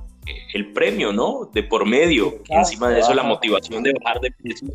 el 0.54 0.72
premio, 0.72 1.12
¿no? 1.12 1.48
De 1.52 1.62
por 1.62 1.86
medio. 1.86 2.34
encima 2.48 2.88
de 2.88 3.00
eso, 3.00 3.14
la 3.14 3.22
motivación 3.22 3.82
de 3.82 3.92
bajar 4.02 4.20
de 4.20 4.30
peso. 4.30 4.66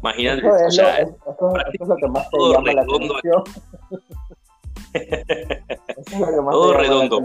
Imagínate, 0.00 0.40
eso 0.40 0.56
es, 0.56 0.66
o 0.66 0.70
sea, 0.70 0.98
eso, 0.98 1.16
es 1.80 1.88
lo 1.88 1.96
que 1.96 2.06
más 2.08 2.28
te 2.30 2.36
llama 2.38 2.72
la 2.72 2.82
atención. 2.82 3.44
todo 6.50 6.74
redondo 6.74 7.22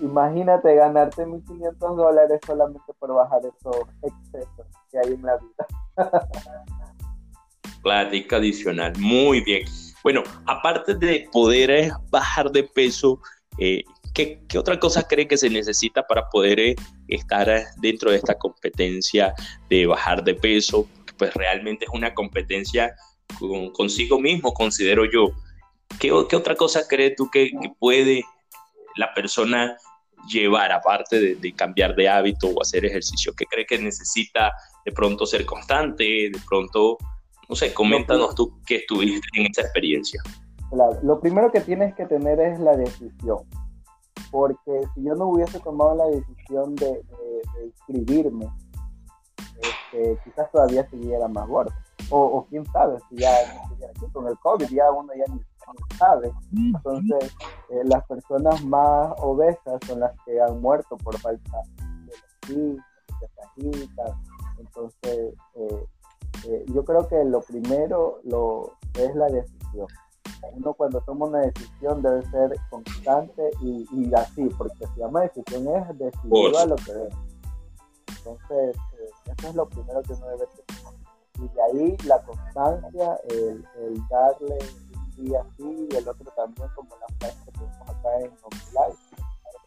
imagínate 0.00 0.74
ganarte 0.74 1.24
1.500 1.24 1.96
dólares 1.96 2.40
solamente 2.46 2.92
por 2.98 3.14
bajar 3.14 3.40
esos 3.40 3.76
excesos 4.02 4.66
que 4.90 4.98
hay 4.98 5.14
en 5.14 5.22
la 5.22 5.36
vida. 5.36 5.66
Plática 7.82 8.36
adicional, 8.36 8.92
muy 8.98 9.40
bien. 9.40 9.66
Bueno, 10.02 10.22
aparte 10.46 10.94
de 10.94 11.28
poder 11.32 11.70
eh, 11.70 11.90
bajar 12.10 12.50
de 12.50 12.64
peso, 12.64 13.20
eh, 13.58 13.84
¿qué, 14.14 14.42
otra 14.58 14.78
cosa 14.78 15.06
cree 15.06 15.28
que 15.28 15.36
se 15.36 15.50
necesita 15.50 16.06
para 16.06 16.28
poder 16.28 16.60
eh, 16.60 16.76
estar 17.08 17.48
dentro 17.78 18.10
de 18.10 18.18
esta 18.18 18.34
competencia 18.34 19.34
de 19.68 19.86
bajar 19.86 20.24
de 20.24 20.34
peso? 20.34 20.86
Pues 21.18 21.34
realmente 21.34 21.84
es 21.84 21.90
una 21.92 22.14
competencia 22.14 22.94
consigo 23.72 24.18
mismo, 24.18 24.52
considero 24.52 25.04
yo. 25.04 25.30
¿Qué, 25.98 26.12
¿Qué, 26.28 26.36
otra 26.36 26.54
cosa 26.54 26.86
crees 26.88 27.14
tú 27.16 27.30
que 27.30 27.50
puede 27.78 28.24
la 28.96 29.12
persona 29.14 29.76
llevar, 30.26 30.72
aparte 30.72 31.34
de, 31.34 31.52
cambiar 31.54 31.94
de 31.94 32.08
hábito 32.08 32.48
o 32.48 32.62
hacer 32.62 32.84
ejercicio? 32.84 33.32
¿Qué 33.36 33.44
cree 33.46 33.66
que 33.66 33.78
necesita 33.78 34.52
de 34.84 34.92
pronto 34.92 35.26
ser 35.26 35.44
constante? 35.44 36.04
De 36.04 36.40
pronto, 36.48 36.98
no 37.48 37.54
sé, 37.54 37.72
coméntanos 37.74 38.34
tú 38.34 38.60
qué 38.66 38.76
estuviste 38.76 39.26
en 39.34 39.46
esa 39.46 39.62
experiencia. 39.62 40.22
Claro, 40.70 40.98
lo 41.02 41.20
primero 41.20 41.50
que 41.50 41.60
tienes 41.60 41.94
que 41.94 42.06
tener 42.06 42.40
es 42.40 42.60
la 42.60 42.76
decisión, 42.76 43.38
porque 44.30 44.82
si 44.94 45.02
yo 45.02 45.14
no 45.14 45.26
hubiese 45.26 45.58
tomado 45.60 45.96
la 45.96 46.06
decisión 46.06 46.76
de, 46.76 47.02
inscribirme, 47.64 48.46
este, 49.60 50.18
quizás 50.24 50.50
todavía 50.52 50.88
siguiera 50.88 51.26
más 51.28 51.48
gordo. 51.48 51.72
O, 52.10 52.44
quién 52.48 52.64
sabe, 52.72 52.98
si 53.08 53.16
ya 53.16 53.30
con 54.12 54.26
el 54.26 54.36
COVID 54.38 54.68
ya 54.68 54.90
uno 54.90 55.12
ya 55.14 55.32
ni 55.32 55.40
sabe. 55.96 56.32
Entonces, 56.56 57.36
eh, 57.68 57.82
las 57.84 58.04
personas 58.06 58.62
más 58.64 59.14
obesas 59.18 59.78
son 59.86 60.00
las 60.00 60.12
que 60.24 60.40
han 60.40 60.60
muerto 60.60 60.96
por 60.96 61.16
falta 61.18 61.62
de 62.48 62.76
de 63.56 63.88
Entonces, 64.58 65.34
eh, 65.54 65.86
eh, 66.46 66.64
yo 66.68 66.84
creo 66.84 67.06
que 67.08 67.22
lo 67.24 67.40
primero 67.42 68.20
lo, 68.24 68.72
es 68.94 69.14
la 69.14 69.26
decisión. 69.26 69.86
Uno 70.54 70.72
cuando 70.72 71.00
toma 71.02 71.26
una 71.26 71.40
decisión 71.40 72.02
debe 72.02 72.22
ser 72.30 72.56
constante 72.70 73.50
y, 73.60 73.86
y 73.92 74.14
así, 74.14 74.48
porque 74.56 74.86
se 74.86 75.00
llama 75.00 75.22
decisión 75.22 75.68
es 75.68 75.98
decidir 75.98 76.56
a 76.56 76.66
lo 76.66 76.76
que 76.76 76.92
es. 76.92 77.14
Entonces, 78.18 78.76
eso 79.26 79.48
es 79.48 79.54
lo 79.54 79.68
primero 79.68 80.02
que 80.02 80.12
uno 80.14 80.26
debe 80.28 80.46
tener. 80.46 80.59
Y 81.40 81.48
de 81.48 81.62
ahí 81.62 81.96
la 82.04 82.20
constancia 82.22 82.40
constancia, 82.50 83.18
el, 83.28 84.08
darle 84.08 84.58
un 84.94 85.24
día 85.24 85.44
sí 85.56 85.88
y 85.90 85.96
el 85.96 86.08
otro 86.08 86.30
también, 86.36 86.68
como 86.74 86.90
la 86.96 87.06
frase 87.18 87.44
que 87.44 87.52
tenemos 87.52 87.88
acá 87.88 88.20
en 88.20 88.32
Live, 88.72 88.98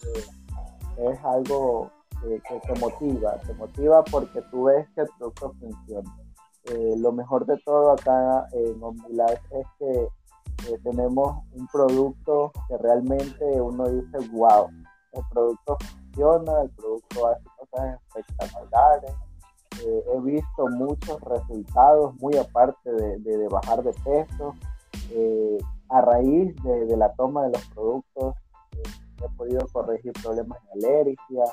eh, 0.07 1.11
es 1.11 1.19
algo 1.23 1.89
que, 2.21 2.59
te 2.59 2.79
motiva, 2.79 3.37
te 3.39 3.53
motiva 3.53 4.03
porque 4.03 4.41
tú 4.51 4.65
ves 4.65 4.87
que 4.95 5.01
el 5.01 5.07
producto 5.17 5.53
funciona. 5.59 6.17
Eh, 6.65 6.95
lo 6.97 7.11
mejor 7.11 7.45
de 7.45 7.57
todo 7.65 7.91
acá 7.91 8.47
en 8.53 8.81
OmniLife 8.81 9.59
es 9.59 9.67
que 9.79 10.07
eh, 10.69 10.79
tenemos 10.83 11.43
un 11.53 11.67
producto 11.67 12.51
que 12.69 12.77
realmente 12.77 13.43
uno 13.59 13.89
dice, 13.89 14.17
wow, 14.31 14.69
el 15.11 15.23
producto 15.29 15.77
funciona, 15.79 16.61
el 16.61 16.69
producto 16.69 17.27
hace 17.27 17.43
cosas 17.57 17.99
espectaculares. 18.15 19.11
Eh, 19.85 20.03
he 20.13 20.21
visto 20.21 20.67
muchos 20.71 21.19
resultados, 21.21 22.15
muy 22.19 22.37
aparte 22.37 22.91
de, 22.91 23.47
bajar 23.49 23.83
de 23.83 23.93
peso. 24.03 24.55
Eh, 25.11 25.57
a 25.89 26.01
raíz 26.01 26.55
de, 26.63 26.97
la 26.97 27.13
toma 27.13 27.43
de 27.43 27.51
los 27.51 27.67
productos, 27.69 28.35
he 28.71 29.29
podido 29.37 29.65
corregir 29.71 30.13
problemas 30.23 30.59
de 30.63 30.87
alergia, 30.87 31.43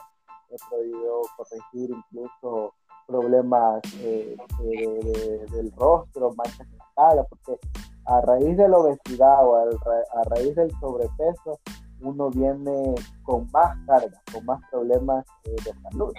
he 0.51 0.57
podido 0.71 1.23
corregir 1.37 1.91
incluso 1.91 2.75
problemas 3.07 3.83
del 4.01 5.73
rostro, 5.77 6.33
manchas 6.37 6.67
en 6.67 6.79
la 6.79 6.87
cara, 6.95 7.25
porque 7.25 7.59
a 8.07 8.21
raíz 8.23 8.57
de 8.57 8.69
la 8.69 8.79
obesidad 8.79 9.47
o 9.47 9.57
a 9.57 10.25
raíz 10.25 10.55
del 10.55 10.71
sobrepeso, 10.81 11.59
uno 12.01 12.31
viene 12.31 12.95
con 13.23 13.49
más 13.53 13.77
carga, 13.87 14.23
con 14.33 14.45
más 14.47 14.61
problemas 14.71 15.25
eh, 15.45 15.57
de 15.65 15.73
salud. 15.83 16.13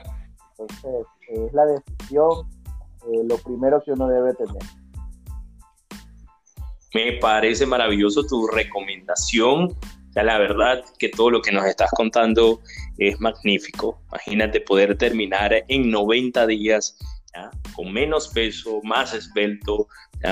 Entonces, 0.61 1.07
es 1.29 1.53
la 1.53 1.65
decisión 1.65 2.47
eh, 3.07 3.23
lo 3.27 3.37
primero 3.37 3.81
que 3.83 3.91
uno 3.91 4.07
debe 4.07 4.33
tener. 4.33 4.63
Me 6.93 7.13
parece 7.19 7.65
maravilloso 7.65 8.23
tu 8.23 8.47
recomendación. 8.47 9.75
Ya 10.13 10.23
la 10.23 10.37
verdad 10.37 10.83
que 10.99 11.09
todo 11.09 11.29
lo 11.29 11.41
que 11.41 11.51
nos 11.51 11.65
estás 11.65 11.89
contando 11.91 12.59
es 12.97 13.19
magnífico. 13.21 14.01
Imagínate 14.09 14.59
poder 14.59 14.97
terminar 14.97 15.63
en 15.67 15.89
90 15.89 16.47
días 16.47 16.97
con 17.73 17.93
menos 17.93 18.27
peso, 18.27 18.81
más 18.83 19.13
esbelto, 19.13 19.87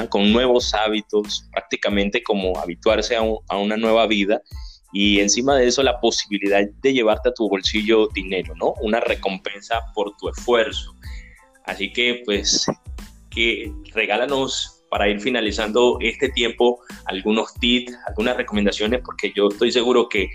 con 0.09 0.31
nuevos 0.31 0.73
hábitos, 0.73 1.47
prácticamente 1.51 2.21
como 2.21 2.57
habituarse 2.59 3.15
a, 3.15 3.21
una 3.21 3.77
nueva 3.77 4.05
vida 4.05 4.41
y 4.91 5.19
encima 5.19 5.55
de 5.55 5.67
eso 5.67 5.83
la 5.83 5.99
posibilidad 5.99 6.61
de 6.81 6.93
llevarte 6.93 7.29
a 7.29 7.33
tu 7.33 7.47
bolsillo 7.47 8.07
dinero, 8.13 8.55
¿no? 8.55 8.73
Una 8.81 8.99
recompensa 8.99 9.81
por 9.93 10.15
tu 10.17 10.29
esfuerzo. 10.29 10.95
Así 11.65 11.93
que 11.93 12.23
pues 12.25 12.65
que 13.29 13.71
regálanos 13.93 14.83
para 14.89 15.07
ir 15.07 15.21
finalizando 15.21 15.97
este 16.01 16.29
tiempo 16.29 16.79
algunos 17.05 17.53
tips, 17.55 17.93
algunas 18.07 18.37
recomendaciones, 18.37 19.01
porque 19.05 19.31
yo 19.35 19.49
estoy 19.49 19.71
seguro 19.71 20.09
que 20.09 20.29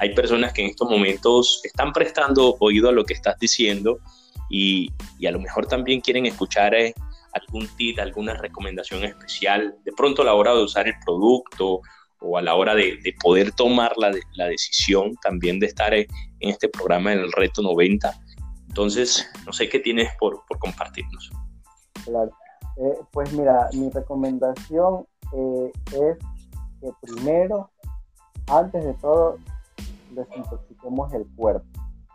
hay 0.00 0.14
personas 0.14 0.52
que 0.52 0.62
en 0.62 0.70
estos 0.70 0.90
momentos 0.90 1.60
están 1.64 1.92
prestando 1.92 2.56
oído 2.60 2.88
a 2.88 2.92
lo 2.92 3.04
que 3.04 3.14
estás 3.14 3.38
diciendo 3.38 3.98
y, 4.50 4.90
a 5.26 5.30
lo 5.30 5.40
mejor 5.40 5.66
también 5.66 6.00
quieren 6.00 6.26
escuchar 6.26 6.74
eh, 6.74 6.94
algún 7.32 7.68
tip, 7.76 7.98
alguna 7.98 8.34
recomendación 8.34 9.04
especial, 9.04 9.76
de 9.84 9.92
pronto 9.92 10.22
a 10.22 10.24
la 10.24 10.34
hora 10.34 10.54
de 10.54 10.62
usar 10.62 10.86
el 10.88 10.94
producto 11.04 11.80
o 12.20 12.38
a 12.38 12.42
la 12.42 12.54
hora 12.54 12.74
de, 12.74 12.98
poder 13.22 13.52
tomar 13.52 13.92
la, 13.96 14.12
la, 14.34 14.46
decisión 14.46 15.14
también 15.22 15.58
de 15.58 15.66
estar 15.66 15.92
en 15.94 16.06
este 16.40 16.68
programa 16.68 17.12
en 17.12 17.20
el 17.20 17.32
Reto 17.32 17.62
90. 17.62 18.12
Entonces, 18.68 19.26
no 19.44 19.52
sé 19.52 19.68
qué 19.68 19.78
tienes 19.80 20.10
por, 20.18 20.44
por 20.46 20.58
compartirnos. 20.58 21.30
Claro. 22.04 22.30
Eh, 22.76 22.98
pues 23.10 23.32
mira, 23.32 23.68
mi 23.72 23.90
recomendación 23.90 25.06
eh, 25.32 25.72
es 25.86 26.18
que 26.80 26.90
primero, 27.00 27.70
antes 28.48 28.84
de 28.84 28.94
todo, 28.94 29.38
desintoxiquemos 30.10 31.12
el 31.14 31.26
cuerpo 31.36 31.66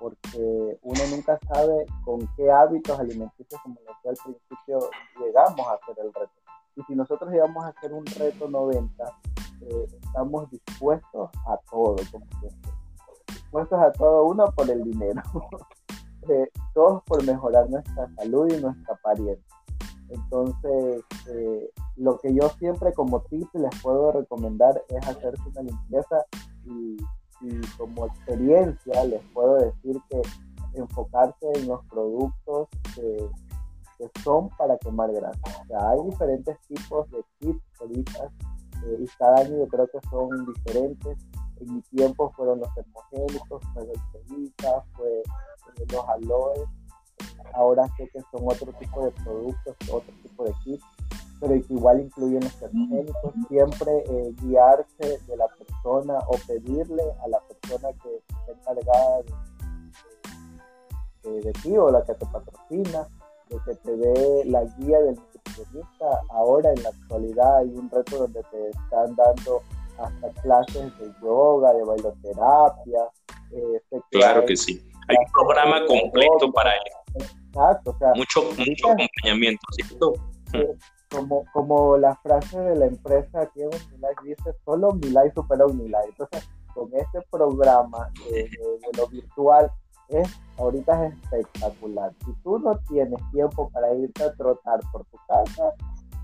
porque 0.02 0.80
uno 0.82 1.02
nunca 1.12 1.40
sabe 1.48 1.86
con 2.04 2.28
qué 2.36 2.52
hábitos 2.52 3.00
alimenticios, 3.00 3.62
como 3.62 3.76
decía 3.76 4.10
al 4.10 4.18
principio, 4.26 4.90
llegamos 5.20 5.68
a 5.68 5.74
hacer 5.74 6.04
el 6.04 6.12
reto. 6.12 6.32
Y 6.76 6.82
si 6.84 6.96
nosotros 6.96 7.32
llegamos 7.32 7.64
a 7.64 7.68
hacer 7.68 7.94
un 7.94 8.06
reto 8.08 8.50
90, 8.50 9.04
eh, 9.62 9.88
estamos 10.02 10.50
dispuestos 10.50 11.30
a 11.48 11.58
todo, 11.70 11.96
como 12.12 12.26
siempre. 12.40 12.72
Dispuestos 13.28 13.80
a 13.80 13.92
todo, 13.92 14.26
uno 14.26 14.46
por 14.56 14.70
el 14.70 14.84
dinero, 14.84 15.22
eh, 16.30 16.50
todos 16.74 17.04
por 17.04 17.24
mejorar 17.24 17.70
nuestra 17.70 18.10
salud 18.16 18.52
y 18.52 18.62
nuestra 18.62 18.96
apariencia. 18.96 19.46
Entonces, 20.10 21.04
eh, 21.30 21.70
lo 21.96 22.20
que 22.20 22.34
yo 22.34 22.50
siempre 22.60 22.94
como 22.94 23.22
tip 23.22 23.48
les 23.54 23.82
puedo 23.82 24.12
recomendar 24.12 24.84
es 24.90 25.08
hacerse 25.08 25.42
una 25.50 25.62
limpieza 25.62 26.26
y 26.66 26.98
como 27.78 28.06
experiencia 28.06 29.04
les 29.06 29.22
puedo 29.34 29.56
decir 29.56 30.00
que 30.10 30.22
enfocarse 30.74 31.46
en 31.56 31.68
los 31.68 31.84
productos 31.86 32.68
que, 32.96 33.30
son 34.24 34.50
para 34.58 34.80
quemar 34.80 35.12
grasa. 35.12 35.40
O 35.62 35.66
sea, 35.68 35.90
hay 35.92 36.00
diferentes 36.10 36.58
tipos 36.68 37.08
de 37.12 37.24
kits 37.40 37.62
y 39.00 39.08
cada 39.18 39.42
año 39.42 39.58
yo 39.58 39.68
creo 39.68 39.88
que 39.88 40.00
son 40.10 40.46
diferentes. 40.46 41.18
En 41.60 41.76
mi 41.76 41.82
tiempo 41.82 42.32
fueron 42.36 42.60
los 42.60 42.74
termogénicos, 42.74 43.62
fue 43.74 43.84
el 43.84 44.00
Cevita, 44.12 44.84
fue 44.96 45.20
eh, 45.20 45.86
los 45.92 46.10
aloes. 46.10 46.70
Ahora 47.54 47.86
sé 47.98 48.10
que 48.12 48.22
son 48.32 48.42
otro 48.46 48.72
tipo 48.74 49.06
de 49.06 49.12
productos, 49.12 49.76
otro 49.90 50.14
tipo 50.24 50.44
de 50.46 50.54
kits 50.64 50.84
pero 51.42 51.56
igual 51.56 52.02
incluyen 52.02 52.44
los 52.44 52.56
termogénicos, 52.60 53.34
siempre 53.50 54.04
eh, 54.08 54.36
guiarse 54.44 55.20
de 55.26 55.36
la 55.36 55.48
persona 55.48 56.20
o 56.28 56.38
pedirle 56.48 57.02
a 57.24 57.28
la 57.28 57.40
persona 57.40 57.90
que 57.94 58.18
esté 58.18 58.52
encargada 58.52 59.24
de, 61.24 61.52
ti 61.64 61.76
o 61.78 61.90
la 61.90 62.04
que 62.04 62.14
te 62.14 62.26
patrocina, 62.28 63.08
de 63.50 63.58
que 63.66 63.76
te 63.76 63.98
dé 63.98 64.46
la 64.46 64.64
guía 64.78 65.00
del 65.02 65.16
nutricionista. 65.16 65.91
Ahora 66.30 66.72
en 66.72 66.84
la 66.84 66.90
actualidad 66.90 67.58
hay 67.58 67.68
un 67.68 67.90
reto 67.90 68.18
donde 68.18 68.44
te 68.52 68.70
están 68.70 69.16
dando 69.16 69.62
hasta 69.98 70.42
clases 70.42 70.98
de 70.98 71.12
yoga, 71.22 71.74
de 71.74 71.84
bailoterapia. 71.84 73.10
Eh, 73.52 73.82
claro 74.12 74.46
que 74.46 74.56
sí. 74.56 74.82
Hay 75.08 75.18
un 75.18 75.32
programa 75.32 75.86
completo 75.86 76.52
para 76.54 76.72
eso. 76.76 77.28
Exacto, 77.50 77.92
o 77.92 77.98
sea, 77.98 78.14
mucho, 78.16 78.44
mucho 78.44 78.88
acompañamiento, 78.88 79.62
¿cierto? 79.76 80.14
como, 81.12 81.44
como 81.52 81.98
la 81.98 82.16
frase 82.18 82.58
de 82.60 82.76
la 82.76 82.86
empresa 82.86 83.42
aquí 83.42 83.62
en 83.62 83.68
OmniLife 83.68 84.24
dice, 84.24 84.56
solo 84.64 84.90
OmniLife 84.90 85.34
supera 85.36 85.66
OmniLife. 85.66 86.10
Entonces, 86.10 86.50
con 86.74 86.90
este 86.94 87.22
programa 87.30 88.10
de, 88.30 88.50
lo 88.98 89.08
virtual, 89.08 89.72
es, 90.08 90.30
ahorita 90.58 91.08
es 91.08 91.14
espectacular. 91.14 92.14
Si 92.26 92.34
tú 92.44 92.60
no 92.60 92.78
tienes 92.88 93.20
tiempo 93.32 93.70
para 93.70 93.94
irte 93.94 94.24
a 94.24 94.34
trotar 94.34 94.80
por 94.92 95.06
tu 95.06 95.18
casa, 95.28 95.74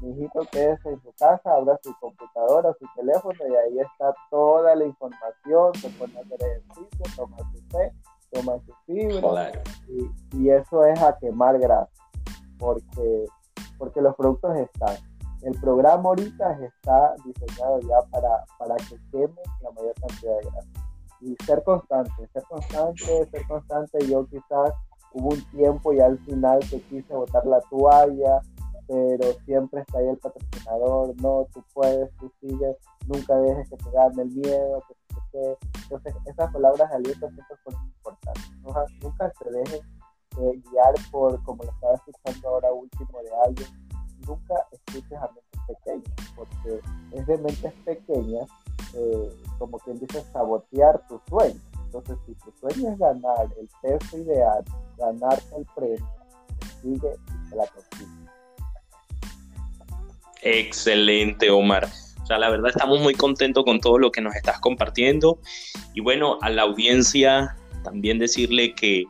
mi 0.01 0.12
hijito 0.12 0.41
quédese 0.51 0.89
en 0.89 1.01
su 1.01 1.12
casa, 1.17 1.53
abra 1.53 1.77
su 1.83 1.93
computadora, 1.99 2.73
su 2.79 2.86
teléfono 2.95 3.39
y 3.47 3.55
ahí 3.55 3.79
está 3.79 4.13
toda 4.29 4.75
la 4.75 4.86
información, 4.86 5.73
se 5.75 5.89
pone 5.89 6.17
a 6.17 6.21
hacer 6.21 6.39
ejercicio, 6.41 7.15
toma 7.15 7.38
su 7.38 7.67
té, 7.69 7.93
toma 8.31 8.53
su 8.65 8.73
fibra 8.86 9.51
y, 9.88 10.38
y, 10.38 10.49
eso 10.49 10.86
es 10.86 11.01
a 11.01 11.17
quemar 11.17 11.57
grasa 11.60 11.89
porque 12.60 13.25
porque 13.77 14.01
los 14.01 14.15
productos 14.15 14.55
están. 14.57 14.95
El 15.43 15.60
programa 15.60 16.10
ahorita 16.10 16.60
está 16.63 17.13
diseñado 17.23 17.79
ya 17.81 18.01
para, 18.10 18.43
para 18.57 18.75
que 18.75 18.97
queme 19.12 19.41
la 19.62 19.71
mayor 19.71 19.93
cantidad 20.01 20.36
de 20.38 20.49
grasa. 20.49 20.67
Y 21.21 21.36
ser 21.45 21.63
constante, 21.63 22.12
ser 22.33 22.43
constante, 22.43 23.29
ser 23.31 23.47
constante. 23.47 24.07
Yo 24.07 24.25
quizás 24.27 24.73
hubo 25.13 25.29
un 25.29 25.51
tiempo 25.51 25.93
y 25.93 25.99
al 25.99 26.17
final 26.19 26.60
que 26.69 26.81
quise 26.81 27.13
botar 27.13 27.45
la 27.45 27.60
toalla, 27.69 28.41
pero 28.88 29.34
siempre 29.45 29.82
está 29.82 30.00
ahí 30.00 30.08
el 30.08 30.17
patrocinador, 30.17 31.13
no, 31.21 31.45
tú 31.54 31.63
puedes, 31.73 32.10
tú 32.17 32.32
sigues, 32.39 32.78
nunca 33.06 33.36
dejes 33.36 33.69
que 33.69 33.78
te 33.78 33.91
gane 33.91 34.21
el 34.21 34.30
miedo, 34.30 34.84
que, 35.32 35.58
Entonces, 35.84 36.15
esas 36.26 36.52
palabras 36.54 36.89
de 36.89 36.95
aliento 36.95 37.30
siempre 37.30 37.58
son 37.63 37.73
importantes. 37.86 38.52
nunca 39.02 39.32
se 39.38 39.52
dejen 39.52 39.82
eh, 40.39 40.62
guiar 40.71 40.93
por, 41.12 41.43
como 41.43 41.63
lo 41.63 41.71
estaba 41.71 41.95
escuchando 41.95 42.47
ahora 42.47 42.71
último 42.71 43.19
de 43.21 43.30
alguien, 43.45 43.67
nunca 44.26 44.56
escuches 44.71 45.17
a 45.17 45.28
mentes 45.28 45.62
pequeñas, 45.67 46.34
porque 46.36 46.82
es 47.12 47.28
de 47.28 47.38
mentes 47.38 47.73
pequeñas, 47.86 48.50
eh, 48.93 49.38
como 49.60 49.80
quien 49.80 50.00
dice, 50.00 50.21
sabotear 50.32 51.06
tu 51.08 51.19
sueño. 51.28 51.60
Entonces, 51.86 52.17
si 52.26 52.34
tu 52.36 52.52
sueño 52.52 52.91
es 52.91 53.00
ganar 53.00 53.47
el 53.58 53.69
peso 53.82 54.17
ideal, 54.17 54.63
ganarte 54.97 55.56
el 55.58 55.65
premio, 55.76 56.08
sigue 56.82 57.15
y 57.52 57.56
la 57.56 57.65
consigue. 57.67 58.16
Excelente, 60.41 61.50
Omar. 61.50 61.88
O 62.21 62.26
sea, 62.26 62.38
la 62.38 62.50
verdad 62.50 62.69
estamos 62.69 63.00
muy 63.00 63.13
contentos 63.13 63.63
con 63.63 63.80
todo 63.80 63.97
lo 63.97 64.12
que 64.12 64.21
nos 64.21 64.36
estás 64.36 64.60
compartiendo. 64.60 65.39
Y 65.93 66.02
bueno, 66.02 66.38
a 66.41 66.50
la 66.50 66.63
audiencia 66.63 67.56
también 67.84 68.19
decirle 68.19 68.76
que 68.76 69.06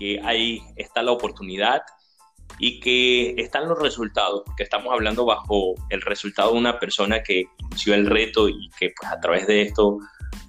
que 0.00 0.18
ahí 0.24 0.62
está 0.76 1.02
la 1.02 1.12
oportunidad 1.12 1.82
y 2.58 2.80
que 2.80 3.34
están 3.36 3.68
los 3.68 3.78
resultados, 3.78 4.42
porque 4.46 4.62
estamos 4.62 4.92
hablando 4.92 5.26
bajo 5.26 5.74
el 5.90 6.00
resultado 6.00 6.52
de 6.52 6.58
una 6.58 6.80
persona 6.80 7.22
que 7.22 7.44
inició 7.58 7.94
el 7.94 8.06
reto 8.06 8.48
y 8.48 8.70
que 8.78 8.92
pues, 8.98 9.12
a 9.12 9.20
través 9.20 9.46
de 9.46 9.60
esto 9.62 9.98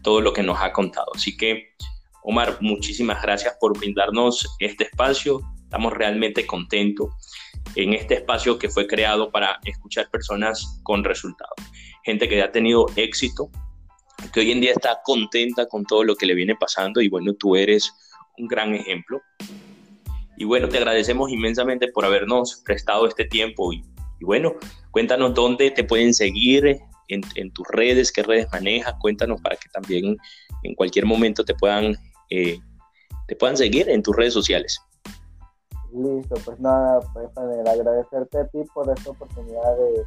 todo 0.03 0.21
lo 0.21 0.31
que 0.31 0.41
nos 0.41 0.59
ha 0.61 0.71
contado. 0.71 1.11
Así 1.13 1.35
que, 1.35 1.75
Omar, 2.23 2.57
muchísimas 2.61 3.21
gracias 3.21 3.55
por 3.59 3.77
brindarnos 3.77 4.55
este 4.59 4.85
espacio. 4.85 5.41
Estamos 5.63 5.93
realmente 5.93 6.47
contentos 6.47 7.09
en 7.75 7.93
este 7.93 8.15
espacio 8.15 8.57
que 8.57 8.69
fue 8.69 8.87
creado 8.87 9.31
para 9.31 9.59
escuchar 9.65 10.09
personas 10.09 10.79
con 10.83 11.03
resultados. 11.03 11.55
Gente 12.03 12.27
que 12.27 12.41
ha 12.41 12.51
tenido 12.51 12.85
éxito, 12.95 13.49
que 14.33 14.41
hoy 14.41 14.51
en 14.51 14.61
día 14.61 14.73
está 14.73 14.99
contenta 15.03 15.67
con 15.67 15.85
todo 15.85 16.03
lo 16.03 16.15
que 16.15 16.25
le 16.25 16.35
viene 16.35 16.55
pasando 16.55 17.01
y 17.01 17.09
bueno, 17.09 17.33
tú 17.33 17.55
eres 17.55 17.91
un 18.37 18.47
gran 18.47 18.73
ejemplo. 18.73 19.21
Y 20.37 20.45
bueno, 20.45 20.67
te 20.67 20.77
agradecemos 20.77 21.31
inmensamente 21.31 21.87
por 21.89 22.05
habernos 22.05 22.61
prestado 22.65 23.07
este 23.07 23.25
tiempo 23.25 23.71
y, 23.73 23.83
bueno, 24.21 24.55
cuéntanos 24.91 25.33
dónde 25.33 25.71
te 25.71 25.83
pueden 25.83 26.13
seguir 26.13 26.79
en, 27.07 27.51
tus 27.51 27.67
redes, 27.67 28.11
qué 28.11 28.23
redes 28.23 28.47
manejas, 28.51 28.95
cuéntanos 28.99 29.41
para 29.41 29.57
que 29.57 29.69
también 29.69 30.17
en 30.63 30.75
cualquier 30.75 31.05
momento 31.05 31.43
te 31.43 31.53
puedan, 31.53 31.95
eh, 32.29 32.57
te 33.27 33.35
puedan 33.35 33.57
seguir 33.57 33.89
en 33.89 34.01
tus 34.01 34.15
redes 34.15 34.33
sociales. 34.33 34.79
Listo, 35.93 36.35
pues 36.45 36.57
nada, 36.59 37.01
pues 37.13 37.29
agradecerte 37.37 38.39
a 38.39 38.47
ti 38.47 38.63
por 38.73 38.89
esta 38.89 39.11
oportunidad 39.11 39.75
de 39.75 40.05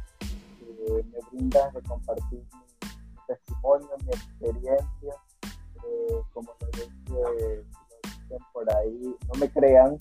que 0.59 1.03
me 1.03 1.19
brindas 1.31 1.73
de 1.73 1.81
compartir 1.83 2.39
mi, 2.39 3.15
testimonio, 3.27 3.89
mi 4.03 4.09
experiencia. 4.09 5.13
Eh, 5.43 6.21
como 6.33 6.51
lo 6.59 6.67
dije, 6.71 7.65
por 8.51 8.75
ahí, 8.75 9.15
no 9.27 9.39
me 9.39 9.47
crean, 9.51 9.97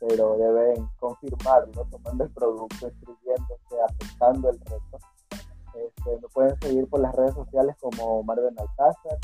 pero 0.00 0.36
deben 0.36 0.88
confirmarlo, 0.98 1.86
tomando 1.90 2.24
el 2.24 2.30
producto, 2.30 2.88
inscribiéndose, 2.88 3.80
aceptando 3.88 4.50
el 4.50 4.58
reto. 4.58 4.98
Este, 5.74 6.10
me 6.20 6.28
pueden 6.34 6.60
seguir 6.60 6.88
por 6.88 7.00
las 7.00 7.14
redes 7.14 7.34
sociales 7.34 7.76
como 7.80 8.24
Marvin 8.24 8.58
Alcázar, 8.58 9.18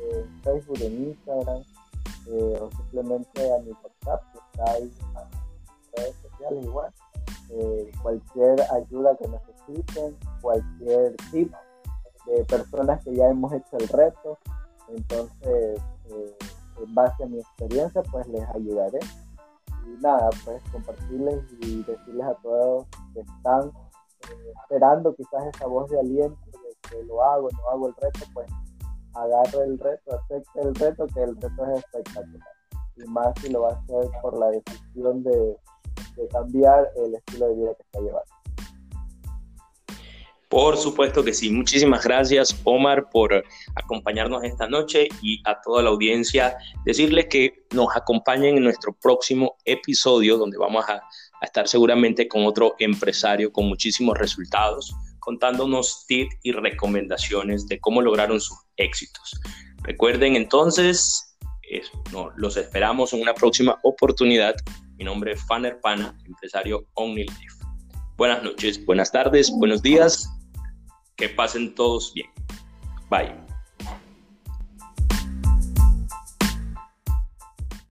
eh, 0.00 0.26
Facebook, 0.42 0.80
en 0.80 1.08
Instagram, 1.08 1.62
eh, 2.28 2.58
o 2.58 2.70
simplemente 2.70 3.52
a 3.52 3.58
mi 3.58 3.72
WhatsApp, 3.72 4.32
que 4.32 4.38
está 4.38 4.72
ahí 4.72 4.90
redes 5.96 6.16
sociales 6.16 6.64
igual. 6.64 6.92
Eh, 7.50 7.90
cualquier 8.02 8.62
ayuda 8.72 9.16
que 9.16 9.28
necesiten, 9.28 10.16
cualquier 10.40 11.16
tip 11.30 11.52
de 12.26 12.44
personas 12.44 13.02
que 13.04 13.14
ya 13.14 13.28
hemos 13.28 13.52
hecho 13.52 13.76
el 13.78 13.88
reto. 13.88 14.38
Entonces, 14.88 15.80
eh, 16.10 16.36
en 16.82 16.94
base 16.94 17.24
a 17.24 17.26
mi 17.26 17.38
experiencia, 17.38 18.02
pues 18.10 18.26
les 18.28 18.48
ayudaré. 18.50 19.00
Y 19.86 20.00
nada, 20.00 20.30
pues 20.44 20.62
compartirles 20.70 21.44
y 21.60 21.82
decirles 21.82 22.26
a 22.26 22.34
todos 22.36 22.86
que 23.12 23.20
están 23.20 23.68
eh, 23.68 24.52
esperando 24.62 25.14
quizás 25.14 25.46
esa 25.54 25.66
voz 25.66 25.90
de 25.90 26.00
aliento 26.00 26.38
de 26.46 26.88
que 26.88 27.02
lo 27.04 27.22
hago, 27.22 27.48
no 27.50 27.68
hago 27.68 27.88
el 27.88 27.94
reto, 27.96 28.20
pues 28.32 28.48
agarre 29.14 29.64
el 29.64 29.78
reto, 29.78 30.14
acepte 30.14 30.60
el 30.60 30.74
reto, 30.74 31.06
que 31.08 31.22
el 31.22 31.36
reto 31.36 31.66
es 31.66 31.78
espectacular. 31.78 32.48
Y 32.96 33.04
más 33.08 33.34
si 33.40 33.50
lo 33.50 33.62
va 33.62 33.70
a 33.70 33.72
hacer 33.72 34.10
por 34.20 34.38
la 34.38 34.50
decisión 34.50 35.22
de, 35.22 35.56
de 36.16 36.28
cambiar 36.28 36.90
el 36.96 37.14
estilo 37.14 37.48
de 37.48 37.54
vida 37.54 37.74
que 37.74 37.82
está 37.82 38.00
llevando. 38.00 38.32
Por 40.48 40.76
supuesto 40.76 41.24
que 41.24 41.32
sí. 41.32 41.50
Muchísimas 41.50 42.04
gracias, 42.04 42.54
Omar, 42.64 43.08
por 43.10 43.42
acompañarnos 43.74 44.44
esta 44.44 44.68
noche 44.68 45.08
y 45.22 45.40
a 45.46 45.58
toda 45.62 45.82
la 45.82 45.88
audiencia 45.88 46.58
decirles 46.84 47.28
que 47.30 47.64
nos 47.72 47.96
acompañen 47.96 48.58
en 48.58 48.64
nuestro 48.64 48.92
próximo 48.92 49.56
episodio, 49.64 50.36
donde 50.36 50.58
vamos 50.58 50.84
a, 50.90 50.96
a 50.96 51.44
estar 51.46 51.66
seguramente 51.66 52.28
con 52.28 52.44
otro 52.44 52.74
empresario 52.78 53.50
con 53.50 53.66
muchísimos 53.66 54.18
resultados, 54.18 54.94
contándonos 55.20 56.04
tips 56.06 56.36
y 56.42 56.52
recomendaciones 56.52 57.66
de 57.66 57.80
cómo 57.80 58.02
lograron 58.02 58.38
sus 58.38 58.58
éxitos. 58.76 59.40
Recuerden 59.84 60.36
entonces, 60.36 61.34
no, 62.12 62.30
los 62.36 62.56
esperamos 62.56 63.12
en 63.12 63.22
una 63.22 63.34
próxima 63.34 63.78
oportunidad 63.82 64.54
mi 65.02 65.06
nombre 65.06 65.32
es 65.32 65.44
Fanner 65.46 65.80
Pana, 65.80 66.16
empresario 66.26 66.86
OmniLife. 66.94 67.56
Buenas 68.16 68.44
noches, 68.44 68.86
buenas 68.86 69.10
tardes, 69.10 69.50
buenos 69.50 69.82
días. 69.82 70.30
Que 71.16 71.28
pasen 71.28 71.74
todos 71.74 72.12
bien. 72.14 72.30
Bye. 73.10 73.51